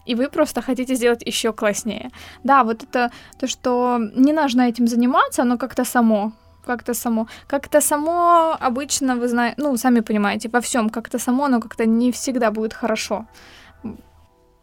И 0.09 0.15
вы 0.15 0.27
просто 0.27 0.61
хотите 0.61 0.95
сделать 0.95 1.27
еще 1.27 1.53
класснее. 1.53 2.09
Да, 2.43 2.63
вот 2.63 2.83
это 2.83 3.11
то, 3.39 3.47
что 3.47 3.99
не 4.15 4.33
нужно 4.33 4.61
этим 4.61 4.87
заниматься, 4.87 5.41
оно 5.41 5.57
как-то 5.57 5.85
само 5.85 6.31
как-то 6.65 6.93
само. 6.93 7.27
Как-то 7.47 7.81
само 7.81 8.57
обычно, 8.59 9.15
вы 9.15 9.27
знаете, 9.27 9.55
ну, 9.57 9.77
сами 9.77 10.01
понимаете, 10.01 10.49
во 10.49 10.59
всем 10.59 10.89
как-то 10.89 11.19
само, 11.19 11.47
но 11.47 11.59
как-то 11.59 11.85
не 11.85 12.11
всегда 12.11 12.51
будет 12.51 12.73
хорошо. 12.73 13.25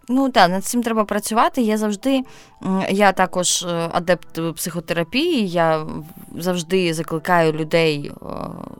Ну 0.09 0.31
так, 0.31 0.51
над 0.51 0.65
цим 0.65 0.83
треба 0.83 1.05
працювати. 1.05 1.63
Я 1.63 1.79
завжди, 1.79 2.23
я 2.91 3.13
також 3.13 3.63
е, 3.63 3.89
адепт 3.93 4.55
психотерапії, 4.57 5.49
я 5.49 5.87
завжди 6.39 6.95
закликаю 6.95 7.53
людей 7.53 8.11
е, 8.11 8.27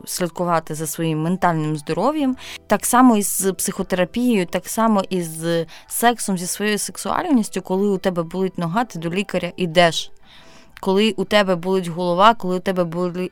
слідкувати 0.05 0.75
за 0.75 0.87
своїм 0.87 1.21
ментальним 1.21 1.77
здоров'ям. 1.77 2.37
Так 2.67 2.85
само 2.85 3.17
із 3.17 3.51
психотерапією, 3.57 4.45
так 4.45 4.67
само 4.67 5.03
із 5.09 5.45
сексом, 5.87 6.37
зі 6.37 6.47
своєю 6.47 6.77
сексуальністю, 6.77 7.61
коли 7.61 7.87
у 7.87 7.97
тебе 7.97 8.23
болить 8.23 8.57
нога, 8.57 8.85
ти 8.85 8.99
до 8.99 9.09
лікаря 9.09 9.51
йдеш. 9.57 10.11
Коли 10.79 11.11
у 11.17 11.25
тебе 11.25 11.55
болить 11.55 11.87
голова, 11.87 12.33
коли 12.33 12.57
у 12.57 12.59
тебе 12.59 12.83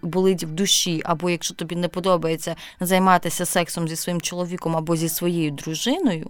болить 0.01 0.43
в 0.43 0.49
душі, 0.49 1.01
або 1.05 1.29
якщо 1.29 1.55
тобі 1.55 1.75
не 1.75 1.87
подобається 1.87 2.55
займатися 2.79 3.45
сексом 3.45 3.87
зі 3.87 3.95
своїм 3.95 4.21
чоловіком 4.21 4.75
або 4.75 4.95
зі 4.95 5.09
своєю 5.09 5.51
дружиною, 5.51 6.29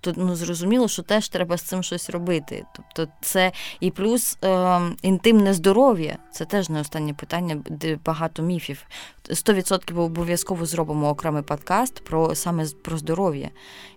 то 0.00 0.12
ну 0.16 0.36
зрозуміло, 0.36 0.88
що 0.88 1.02
теж 1.02 1.28
треба 1.28 1.56
з 1.56 1.62
цим 1.62 1.82
щось 1.82 2.10
робити. 2.10 2.64
Тобто, 2.74 3.12
це 3.20 3.52
і 3.80 3.90
плюс 3.90 4.38
е, 4.44 4.80
інтимне 5.02 5.54
здоров'я 5.54 6.16
це 6.32 6.44
теж 6.44 6.68
не 6.68 6.80
останнє 6.80 7.14
питання, 7.14 7.62
де 7.68 7.98
багато 8.04 8.42
міфів. 8.42 8.86
100% 9.28 10.00
обов'язково 10.00 10.66
зробимо 10.66 11.08
окремий 11.08 11.42
подкаст 11.42 12.04
про 12.04 12.34
саме 12.34 12.66
про 12.82 12.98
здоров'я, 12.98 13.50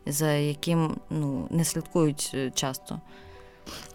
за 0.06 0.32
яким 0.32 0.96
ну 1.10 1.48
не 1.52 1.66
слідкують 1.66 2.32
е, 2.34 2.52
часто. 2.56 3.02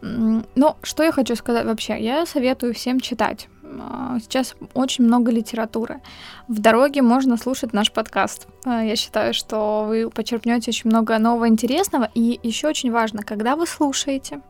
Ну, 0.02 0.76
что 0.82 1.02
я 1.02 1.12
хочу 1.12 1.36
сказать 1.36 1.66
вообще? 1.66 2.00
Я 2.00 2.26
советую 2.26 2.72
всем 2.72 3.00
читать. 3.00 3.48
А, 3.80 4.18
сейчас 4.20 4.54
очень 4.74 5.04
много 5.04 5.30
литературы. 5.30 6.00
В 6.48 6.60
дороге 6.60 7.02
можно 7.02 7.36
слушать 7.36 7.72
наш 7.72 7.92
подкаст. 7.92 8.46
А, 8.64 8.82
я 8.82 8.96
считаю, 8.96 9.34
что 9.34 9.84
вы 9.86 10.10
почерпнете 10.10 10.70
очень 10.70 10.90
много 10.90 11.18
нового 11.18 11.48
интересного. 11.48 12.10
И 12.14 12.38
еще 12.42 12.68
очень 12.68 12.90
важно, 12.90 13.22
когда 13.22 13.56
вы 13.56 13.66
слушаете, 13.66 14.40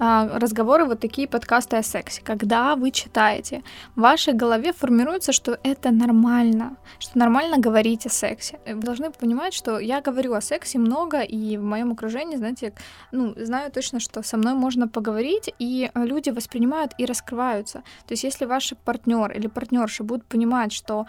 разговоры, 0.00 0.86
вот 0.86 1.00
такие 1.00 1.28
подкасты 1.28 1.76
о 1.76 1.82
сексе. 1.82 2.22
Когда 2.24 2.74
вы 2.74 2.90
читаете, 2.90 3.62
в 3.96 4.00
вашей 4.00 4.32
голове 4.32 4.72
формируется, 4.72 5.32
что 5.32 5.58
это 5.62 5.90
нормально, 5.90 6.76
что 6.98 7.18
нормально 7.18 7.58
говорить 7.58 8.06
о 8.06 8.08
сексе. 8.08 8.58
Вы 8.66 8.80
должны 8.80 9.10
понимать, 9.10 9.52
что 9.52 9.78
я 9.78 10.00
говорю 10.00 10.32
о 10.32 10.40
сексе 10.40 10.78
много, 10.78 11.20
и 11.20 11.58
в 11.58 11.62
моем 11.62 11.92
окружении, 11.92 12.36
знаете, 12.36 12.72
ну, 13.12 13.34
знаю 13.36 13.70
точно, 13.70 14.00
что 14.00 14.22
со 14.22 14.36
мной 14.38 14.54
можно 14.54 14.88
поговорить, 14.88 15.52
и 15.58 15.90
люди 15.94 16.30
воспринимают 16.30 16.92
и 16.96 17.04
раскрываются. 17.04 17.82
То 18.06 18.12
есть 18.12 18.24
если 18.24 18.46
ваш 18.46 18.72
партнер 18.84 19.30
или 19.32 19.48
партнерша 19.48 20.02
будут 20.02 20.24
понимать, 20.24 20.72
что 20.72 21.06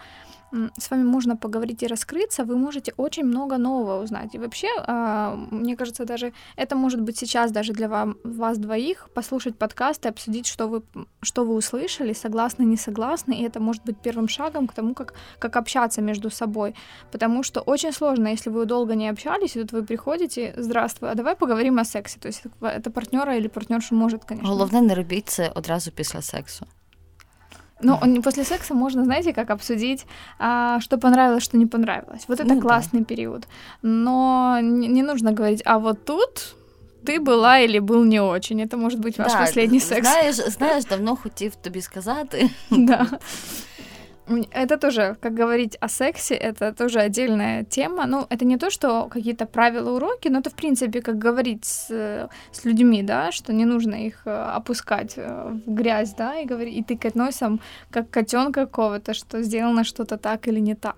с 0.78 0.90
вами 0.90 1.04
можно 1.04 1.36
поговорить 1.36 1.82
и 1.82 1.86
раскрыться, 1.86 2.44
вы 2.44 2.56
можете 2.56 2.92
очень 2.96 3.24
много 3.24 3.56
нового 3.56 4.02
узнать. 4.02 4.34
И 4.34 4.38
вообще, 4.38 4.68
а, 4.86 5.34
мне 5.50 5.76
кажется, 5.76 6.04
даже 6.04 6.32
это 6.56 6.76
может 6.76 7.00
быть 7.00 7.18
сейчас 7.18 7.52
даже 7.52 7.72
для 7.72 7.88
вам, 7.88 8.16
вас 8.24 8.58
двоих, 8.58 8.81
послушать 9.14 9.58
подкасты, 9.58 10.08
обсудить, 10.08 10.46
что 10.46 10.68
вы, 10.68 10.82
что 11.22 11.44
вы 11.44 11.54
услышали, 11.54 12.12
согласны, 12.14 12.64
не 12.64 12.76
согласны, 12.76 13.34
и 13.34 13.42
это 13.42 13.60
может 13.60 13.84
быть 13.84 13.96
первым 14.04 14.28
шагом 14.28 14.66
к 14.66 14.72
тому, 14.74 14.94
как, 14.94 15.14
как 15.38 15.56
общаться 15.56 16.02
между 16.02 16.30
собой. 16.30 16.74
Потому 17.12 17.42
что 17.42 17.60
очень 17.60 17.92
сложно, 17.92 18.28
если 18.28 18.50
вы 18.50 18.66
долго 18.66 18.94
не 18.94 19.10
общались, 19.10 19.56
и 19.56 19.60
тут 19.60 19.72
вы 19.72 19.82
приходите, 19.82 20.54
здравствуй, 20.56 21.10
а 21.10 21.14
давай 21.14 21.34
поговорим 21.34 21.78
о 21.78 21.84
сексе. 21.84 22.18
То 22.20 22.28
есть 22.28 22.42
это 22.60 22.90
партнера 22.90 23.36
или 23.36 23.48
партнерша 23.48 23.94
может, 23.94 24.24
конечно. 24.24 24.48
Головне 24.48 24.80
не 24.80 24.94
робіть 24.94 25.28
це 25.28 25.52
одразу 25.54 25.90
після 25.90 26.22
сексу. 26.22 26.66
Ну, 27.82 28.22
после 28.22 28.44
секса 28.44 28.74
можно, 28.74 29.04
знаете, 29.04 29.32
как 29.32 29.50
обсудить, 29.50 30.06
а, 30.38 30.80
что 30.80 30.98
понравилось, 30.98 31.42
что 31.42 31.58
не 31.58 31.66
понравилось. 31.66 32.24
Вот 32.28 32.40
это 32.40 32.54
ну, 32.54 32.60
классный 32.60 33.00
да. 33.00 33.04
период. 33.04 33.48
Но 33.82 34.58
не, 34.60 34.88
не 34.88 35.02
нужно 35.02 35.32
говорить, 35.32 35.62
а 35.64 35.78
вот 35.78 36.04
тут 36.04 36.56
ты 37.05 37.19
была 37.19 37.59
или 37.59 37.79
был 37.79 38.03
не 38.03 38.19
очень. 38.19 38.61
Это 38.61 38.77
может 38.77 38.99
быть 38.99 39.17
ваш 39.17 39.31
да, 39.31 39.39
последний 39.39 39.79
секс. 39.79 40.01
Знаєш, 40.01 40.35
знаєш, 40.35 40.85
давно 40.85 41.15
хотів 41.15 41.55
тобі 41.55 41.81
сказати. 41.81 42.49
Да. 42.71 43.07
Это 44.51 44.77
тоже, 44.77 45.15
как 45.21 45.39
говорить 45.39 45.77
о 45.81 45.87
сексе, 45.87 46.35
это 46.35 46.73
тоже 46.73 46.99
отдельная 46.99 47.63
тема. 47.63 48.05
Ну, 48.05 48.25
это 48.29 48.45
не 48.45 48.57
то, 48.57 48.69
что 48.69 49.07
какие-то 49.07 49.45
правила, 49.45 49.91
уроки, 49.91 50.27
но 50.27 50.39
это, 50.39 50.49
в 50.49 50.53
принципе, 50.53 51.01
как 51.01 51.17
говорить 51.17 51.63
с, 51.65 52.29
с 52.51 52.65
людьми, 52.65 53.03
да, 53.03 53.31
что 53.31 53.53
не 53.53 53.65
нужно 53.65 53.95
их 53.95 54.23
э, 54.25 54.31
опускать 54.31 55.13
э, 55.17 55.51
в 55.65 55.73
грязь, 55.73 56.13
да, 56.13 56.39
и, 56.39 56.45
говорить, 56.45 56.75
и 56.75 56.83
тыкать 56.83 57.15
носом, 57.15 57.61
как 57.89 58.09
котенка 58.09 58.65
какого-то, 58.65 59.13
что 59.13 59.41
сделано 59.43 59.85
что-то 59.85 60.17
так 60.17 60.47
или 60.47 60.59
не 60.59 60.75
так. 60.75 60.95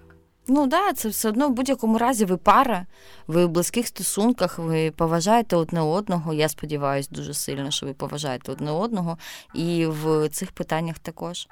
Ну 0.49 0.67
да, 0.67 0.93
це 0.93 1.09
все 1.09 1.29
одно 1.29 1.49
в 1.49 1.53
будь-якому 1.53 1.99
разі 1.99 2.25
ви 2.25 2.37
пара, 2.37 2.87
ви 3.27 3.47
в 3.47 3.49
близьких 3.49 3.89
стосунках, 3.89 4.59
ви 4.59 4.91
поважаєте 4.91 5.57
одне 5.57 5.81
одного. 5.81 6.33
Я 6.33 6.49
сподіваюся 6.49 7.09
дуже 7.13 7.35
сильно, 7.35 7.71
що 7.71 7.87
ви 7.87 7.93
поважаєте 7.93 8.53
одне 8.53 8.71
одного, 8.71 9.19
і 9.55 9.87
в 9.87 10.29
цих 10.29 10.53
питаннях 10.53 10.99
також. 10.99 11.49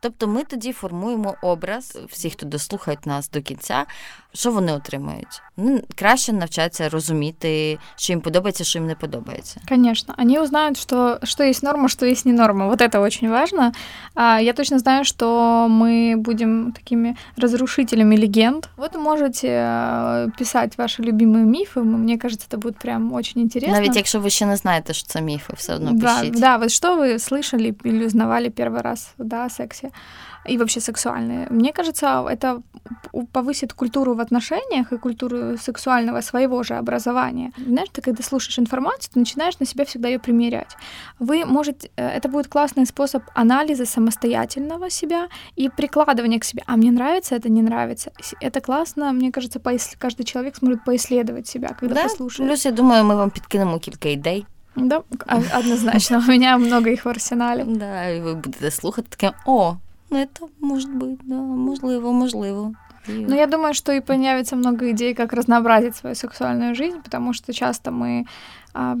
Тобто 0.00 0.26
ми 0.26 0.44
тоді 0.44 0.72
формуємо 0.72 1.34
образ, 1.42 1.98
всіх, 2.08 2.32
хто 2.32 2.46
дослухає 2.46 2.98
нас 3.04 3.30
до 3.30 3.42
кінця, 3.42 3.86
що 4.35 4.51
вони 4.51 4.73
отримують. 4.73 5.41
Вони 5.57 5.83
краще 5.95 6.33
навчаться 6.33 6.89
розуміти, 6.89 7.79
що 7.95 8.13
їм 8.13 8.21
подобається, 8.21 8.63
що 8.63 8.79
їм 8.79 8.87
не 8.87 8.95
подобається. 8.95 9.61
Конечно. 9.69 10.15
Они 10.17 10.39
узнают, 10.39 10.77
что, 10.77 11.19
что 11.23 11.43
есть 11.43 11.63
норма, 11.63 11.89
что 11.89 12.05
есть 12.05 12.25
не 12.25 12.33
норма. 12.33 12.67
Вот 12.67 12.81
это 12.81 13.01
очень 13.01 13.29
важно. 13.29 13.71
Я 14.15 14.53
точно 14.53 14.79
знаю, 14.79 15.03
что 15.03 15.67
мы 15.69 16.15
будем 16.17 16.71
такими 16.71 17.15
разрушителями 17.37 18.17
легенд. 18.17 18.67
Вот 18.77 18.95
вы 18.95 19.01
можете 19.01 19.47
э, 19.47 20.29
писать 20.37 20.77
ваши 20.77 21.03
любимые 21.03 21.43
мифы. 21.43 21.83
Мне 21.83 22.17
кажется, 22.17 22.47
это 22.49 22.57
будет 22.57 22.79
прям 22.79 23.13
очень 23.13 23.41
интересно. 23.41 23.73
Навіть 23.73 23.95
якщо 23.95 24.19
ви 24.19 24.29
ще 24.29 24.45
не 24.45 24.57
знаєте, 24.57 24.93
що 24.93 25.07
це 25.07 25.21
міфи, 25.21 25.53
все 25.57 25.75
одно 25.75 25.91
да, 25.91 26.19
пишіть. 26.19 26.39
Да, 26.39 26.57
вот 26.57 26.71
что 26.71 26.97
вы 26.97 27.19
слышали 27.19 27.75
или 27.85 28.05
узнавали 28.05 28.49
первый 28.49 28.81
раз 28.81 29.13
да, 29.17 29.45
о 29.45 29.49
сексе 29.49 29.89
и 30.49 30.57
вообще 30.57 30.79
сексуальные. 30.79 31.47
Мне 31.49 31.71
кажется, 31.71 32.25
это 32.29 32.61
повысит 33.31 33.73
культуру 33.73 34.13
в 34.13 34.19
отношениях 34.25 34.91
и 34.91 34.97
культуру 34.97 35.57
сексуального 35.57 36.21
своего 36.21 36.63
же 36.63 36.75
образования. 36.75 37.51
Знаешь, 37.57 37.89
ты 37.91 38.01
когда 38.01 38.23
слушаешь 38.23 38.59
информацию, 38.59 39.11
ты 39.13 39.19
начинаешь 39.19 39.59
на 39.59 39.65
себя 39.65 39.85
всегда 39.85 40.07
ее 40.09 40.19
примерять. 40.19 40.75
Вы 41.19 41.45
можете, 41.45 41.89
э, 41.95 42.07
это 42.07 42.29
будет 42.29 42.47
классный 42.47 42.85
способ 42.85 43.23
анализа 43.35 43.85
самостоятельного 43.85 44.89
себя 44.89 45.27
и 45.55 45.69
прикладывания 45.69 46.39
к 46.39 46.43
себе. 46.43 46.63
А 46.65 46.77
мне 46.77 46.91
нравится 46.91 47.35
это, 47.35 47.49
не 47.49 47.61
нравится. 47.61 48.11
Это 48.39 48.61
классно, 48.61 49.13
мне 49.13 49.31
кажется, 49.31 49.59
поис... 49.59 49.95
каждый 49.97 50.23
человек 50.23 50.55
сможет 50.55 50.83
поисследовать 50.83 51.47
себя, 51.47 51.69
когда 51.79 51.95
да? 51.95 52.03
послушает. 52.03 52.49
Плюс, 52.49 52.65
я 52.65 52.71
думаю, 52.71 53.03
мы 53.03 53.15
вам 53.15 53.29
подкинем 53.29 53.79
кілька 53.79 54.09
ідей. 54.09 54.45
Да, 54.75 55.03
однозначно. 55.59 56.17
У 56.17 56.31
меня 56.31 56.57
много 56.57 56.89
их 56.89 57.05
в 57.05 57.09
арсенале. 57.09 57.63
Да, 57.63 58.05
і 58.05 58.21
ви 58.21 58.33
будете 58.33 58.71
слухати 58.71 59.07
таке, 59.09 59.33
о, 59.45 59.75
ну 60.09 60.17
это 60.17 60.47
может 60.59 60.89
быть, 60.89 61.19
да, 61.23 61.35
можливо, 61.35 62.13
можливо. 62.13 62.73
Ну, 63.06 63.34
я 63.34 63.46
думаю, 63.46 63.74
что 63.74 63.92
и 63.92 64.00
появится 64.00 64.56
много 64.56 64.90
идей, 64.90 65.14
как 65.14 65.32
разнообразить 65.32 65.96
свою 65.96 66.14
сексуальную 66.14 66.74
жизнь, 66.74 67.00
потому 67.02 67.32
что 67.32 67.52
часто 67.52 67.90
мы 67.90 68.26
а, 68.74 68.96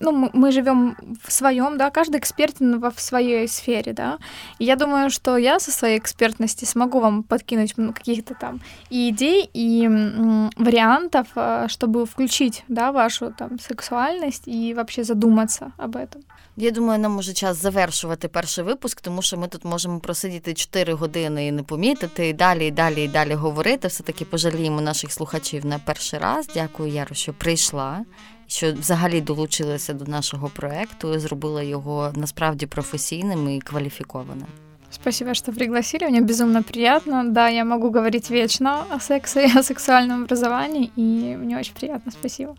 ну, 0.00 0.30
мы, 0.32 0.52
живем 0.52 0.96
в 1.22 1.32
своем, 1.32 1.78
да, 1.78 1.90
каждый 1.90 2.18
экспертен 2.18 2.80
в 2.80 3.00
своей 3.00 3.48
сфере, 3.48 3.92
да. 3.92 4.18
И 4.58 4.64
я 4.64 4.76
думаю, 4.76 5.10
что 5.10 5.36
я 5.36 5.58
со 5.58 5.70
своей 5.72 5.98
экспертности 5.98 6.64
смогу 6.64 7.00
вам 7.00 7.22
подкинуть 7.22 7.74
каких-то 7.74 8.34
там 8.34 8.60
и 8.90 9.10
идей, 9.10 9.48
и 9.52 9.84
м, 9.86 10.50
вариантов, 10.56 11.28
а, 11.34 11.68
чтобы 11.68 12.06
включить, 12.06 12.64
да, 12.68 12.92
вашу 12.92 13.32
там 13.32 13.58
сексуальность 13.58 14.42
и 14.46 14.74
вообще 14.74 15.04
задуматься 15.04 15.72
об 15.78 15.96
этом. 15.96 16.22
Я 16.58 16.70
думаю, 16.70 16.98
нам 16.98 17.18
уже 17.18 17.32
час 17.32 17.62
завершувати 17.62 18.28
перший 18.28 18.64
випуск, 18.64 19.00
тому 19.00 19.22
що 19.22 19.36
ми 19.36 19.48
тут 19.48 19.64
можемо 19.64 20.00
просидіти 20.00 20.54
4 20.54 20.92
години 20.92 21.46
і 21.46 21.52
не 21.52 21.62
помітити, 21.62 22.28
і 22.28 22.32
далі, 22.32 22.66
і 22.66 22.70
далі, 22.70 23.04
і 23.04 23.08
далі 23.08 23.34
говорити. 23.34 23.88
Все 23.88 24.02
таки 24.02 24.24
пожаліємо 24.24 24.80
наших 24.80 25.12
слухачів 25.12 25.66
на 25.66 25.78
перший 25.78 26.18
раз. 26.18 26.48
Дякую, 26.54 26.92
Яру, 26.92 27.14
що 27.14 27.32
прийшла 27.32 28.04
що 28.46 28.72
взагалі 28.72 29.20
долучилася 29.20 29.92
до 29.92 30.04
нашого 30.04 30.48
проекту, 30.48 31.18
зробила 31.18 31.62
його 31.62 32.12
насправді 32.14 32.66
професійним 32.66 33.48
і 33.48 33.60
квалификованным. 33.60 34.46
Спасибо, 34.90 35.34
что 35.34 35.52
пригласили. 35.52 36.08
Мне 36.08 36.20
безумно 36.20 36.62
приятно. 36.62 37.24
Да, 37.24 37.48
я 37.48 37.64
могу 37.64 37.90
говорить 37.90 38.30
вечно 38.30 38.84
о 38.90 39.00
сексе 39.00 39.46
и 39.46 39.58
о 39.58 39.62
сексуальном 39.62 40.22
образовании, 40.22 40.90
и 40.96 41.36
мне 41.36 41.58
очень 41.58 41.74
приятно. 41.74 42.12
Спасибо. 42.12 42.54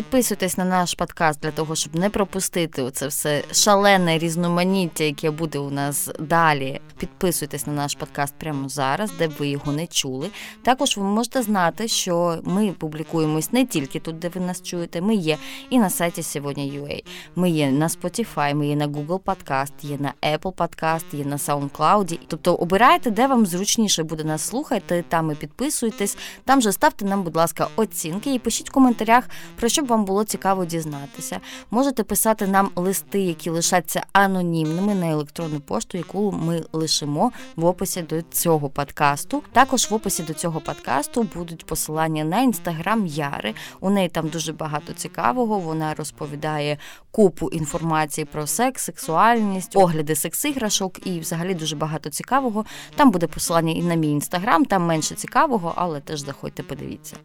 Підписуйтесь 0.00 0.58
на 0.58 0.64
наш 0.64 0.94
подкаст 0.94 1.40
для 1.40 1.50
того, 1.50 1.76
щоб 1.76 1.94
не 1.94 2.10
пропустити 2.10 2.90
це 2.90 3.06
все 3.06 3.44
шалене 3.52 4.18
різноманіття, 4.18 5.04
яке 5.04 5.30
буде 5.30 5.58
у 5.58 5.70
нас 5.70 6.10
далі. 6.18 6.80
Підписуйтесь 6.98 7.66
на 7.66 7.72
наш 7.72 7.94
подкаст 7.94 8.34
прямо 8.38 8.68
зараз, 8.68 9.12
де 9.18 9.28
б 9.28 9.32
ви 9.38 9.48
його 9.48 9.72
не 9.72 9.86
чули. 9.86 10.30
Також 10.62 10.96
ви 10.96 11.02
можете 11.02 11.42
знати, 11.42 11.88
що 11.88 12.38
ми 12.44 12.72
публікуємось 12.72 13.52
не 13.52 13.66
тільки 13.66 14.00
тут, 14.00 14.18
де 14.18 14.28
ви 14.28 14.40
нас 14.40 14.62
чуєте. 14.62 15.00
Ми 15.00 15.14
є 15.14 15.36
і 15.70 15.78
на 15.78 15.90
сайті 15.90 16.22
сьогодні.ua, 16.22 17.04
Ми 17.36 17.50
є 17.50 17.70
на 17.70 17.88
Spotify, 17.88 18.54
ми 18.54 18.66
є 18.66 18.76
на 18.76 18.88
Google 18.88 19.20
Podcast, 19.20 19.72
є 19.82 19.98
на 19.98 20.14
Apple 20.22 20.52
Podcast, 20.52 21.04
є 21.12 21.24
на 21.24 21.36
SoundCloud. 21.36 22.18
Тобто 22.28 22.54
обирайте, 22.54 23.10
де 23.10 23.26
вам 23.26 23.46
зручніше 23.46 24.02
буде 24.02 24.24
нас 24.24 24.42
слухати. 24.42 25.04
Там 25.08 25.30
і 25.30 25.34
підписуйтесь. 25.34 26.16
Там 26.44 26.60
же 26.60 26.72
ставте 26.72 27.04
нам, 27.04 27.22
будь 27.22 27.36
ласка, 27.36 27.68
оцінки 27.76 28.34
і 28.34 28.38
пишіть 28.38 28.70
в 28.70 28.72
коментарях 28.72 29.24
про 29.56 29.68
що 29.68 29.80
щоб 29.80 29.88
вам 29.90 30.04
було 30.04 30.24
цікаво 30.24 30.64
дізнатися. 30.64 31.40
Можете 31.70 32.04
писати 32.04 32.46
нам 32.46 32.70
листи, 32.76 33.20
які 33.20 33.50
лишаться 33.50 34.06
анонімними 34.12 34.94
на 34.94 35.10
електронну 35.10 35.60
пошту, 35.60 35.98
яку 35.98 36.32
ми 36.32 36.62
лишимо 36.72 37.32
в 37.56 37.64
описі 37.64 38.02
до 38.02 38.22
цього 38.22 38.68
подкасту. 38.68 39.42
Також 39.52 39.90
в 39.90 39.94
описі 39.94 40.22
до 40.22 40.34
цього 40.34 40.60
подкасту 40.60 41.26
будуть 41.34 41.66
посилання 41.66 42.24
на 42.24 42.40
інстаграм 42.40 43.06
Яри. 43.06 43.54
У 43.80 43.90
неї 43.90 44.08
там 44.08 44.28
дуже 44.28 44.52
багато 44.52 44.92
цікавого. 44.92 45.58
Вона 45.58 45.94
розповідає 45.94 46.78
купу 47.10 47.48
інформації 47.48 48.24
про 48.24 48.46
секс, 48.46 48.84
сексуальність, 48.84 49.76
огляди 49.76 50.14
секс-іграшок 50.14 51.06
і 51.06 51.20
взагалі 51.20 51.54
дуже 51.54 51.76
багато 51.76 52.10
цікавого. 52.10 52.64
Там 52.96 53.10
буде 53.10 53.26
посилання 53.26 53.72
і 53.72 53.82
на 53.82 53.94
мій 53.94 54.10
інстаграм, 54.10 54.64
там 54.64 54.82
менше 54.82 55.14
цікавого, 55.14 55.72
але 55.76 56.00
теж 56.00 56.20
заходьте, 56.20 56.62
подивіться. 56.62 57.16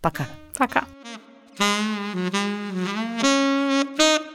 Пока. 0.00 0.26
Пока. 0.58 0.86
Thank 1.58 2.34
you. 3.98 4.27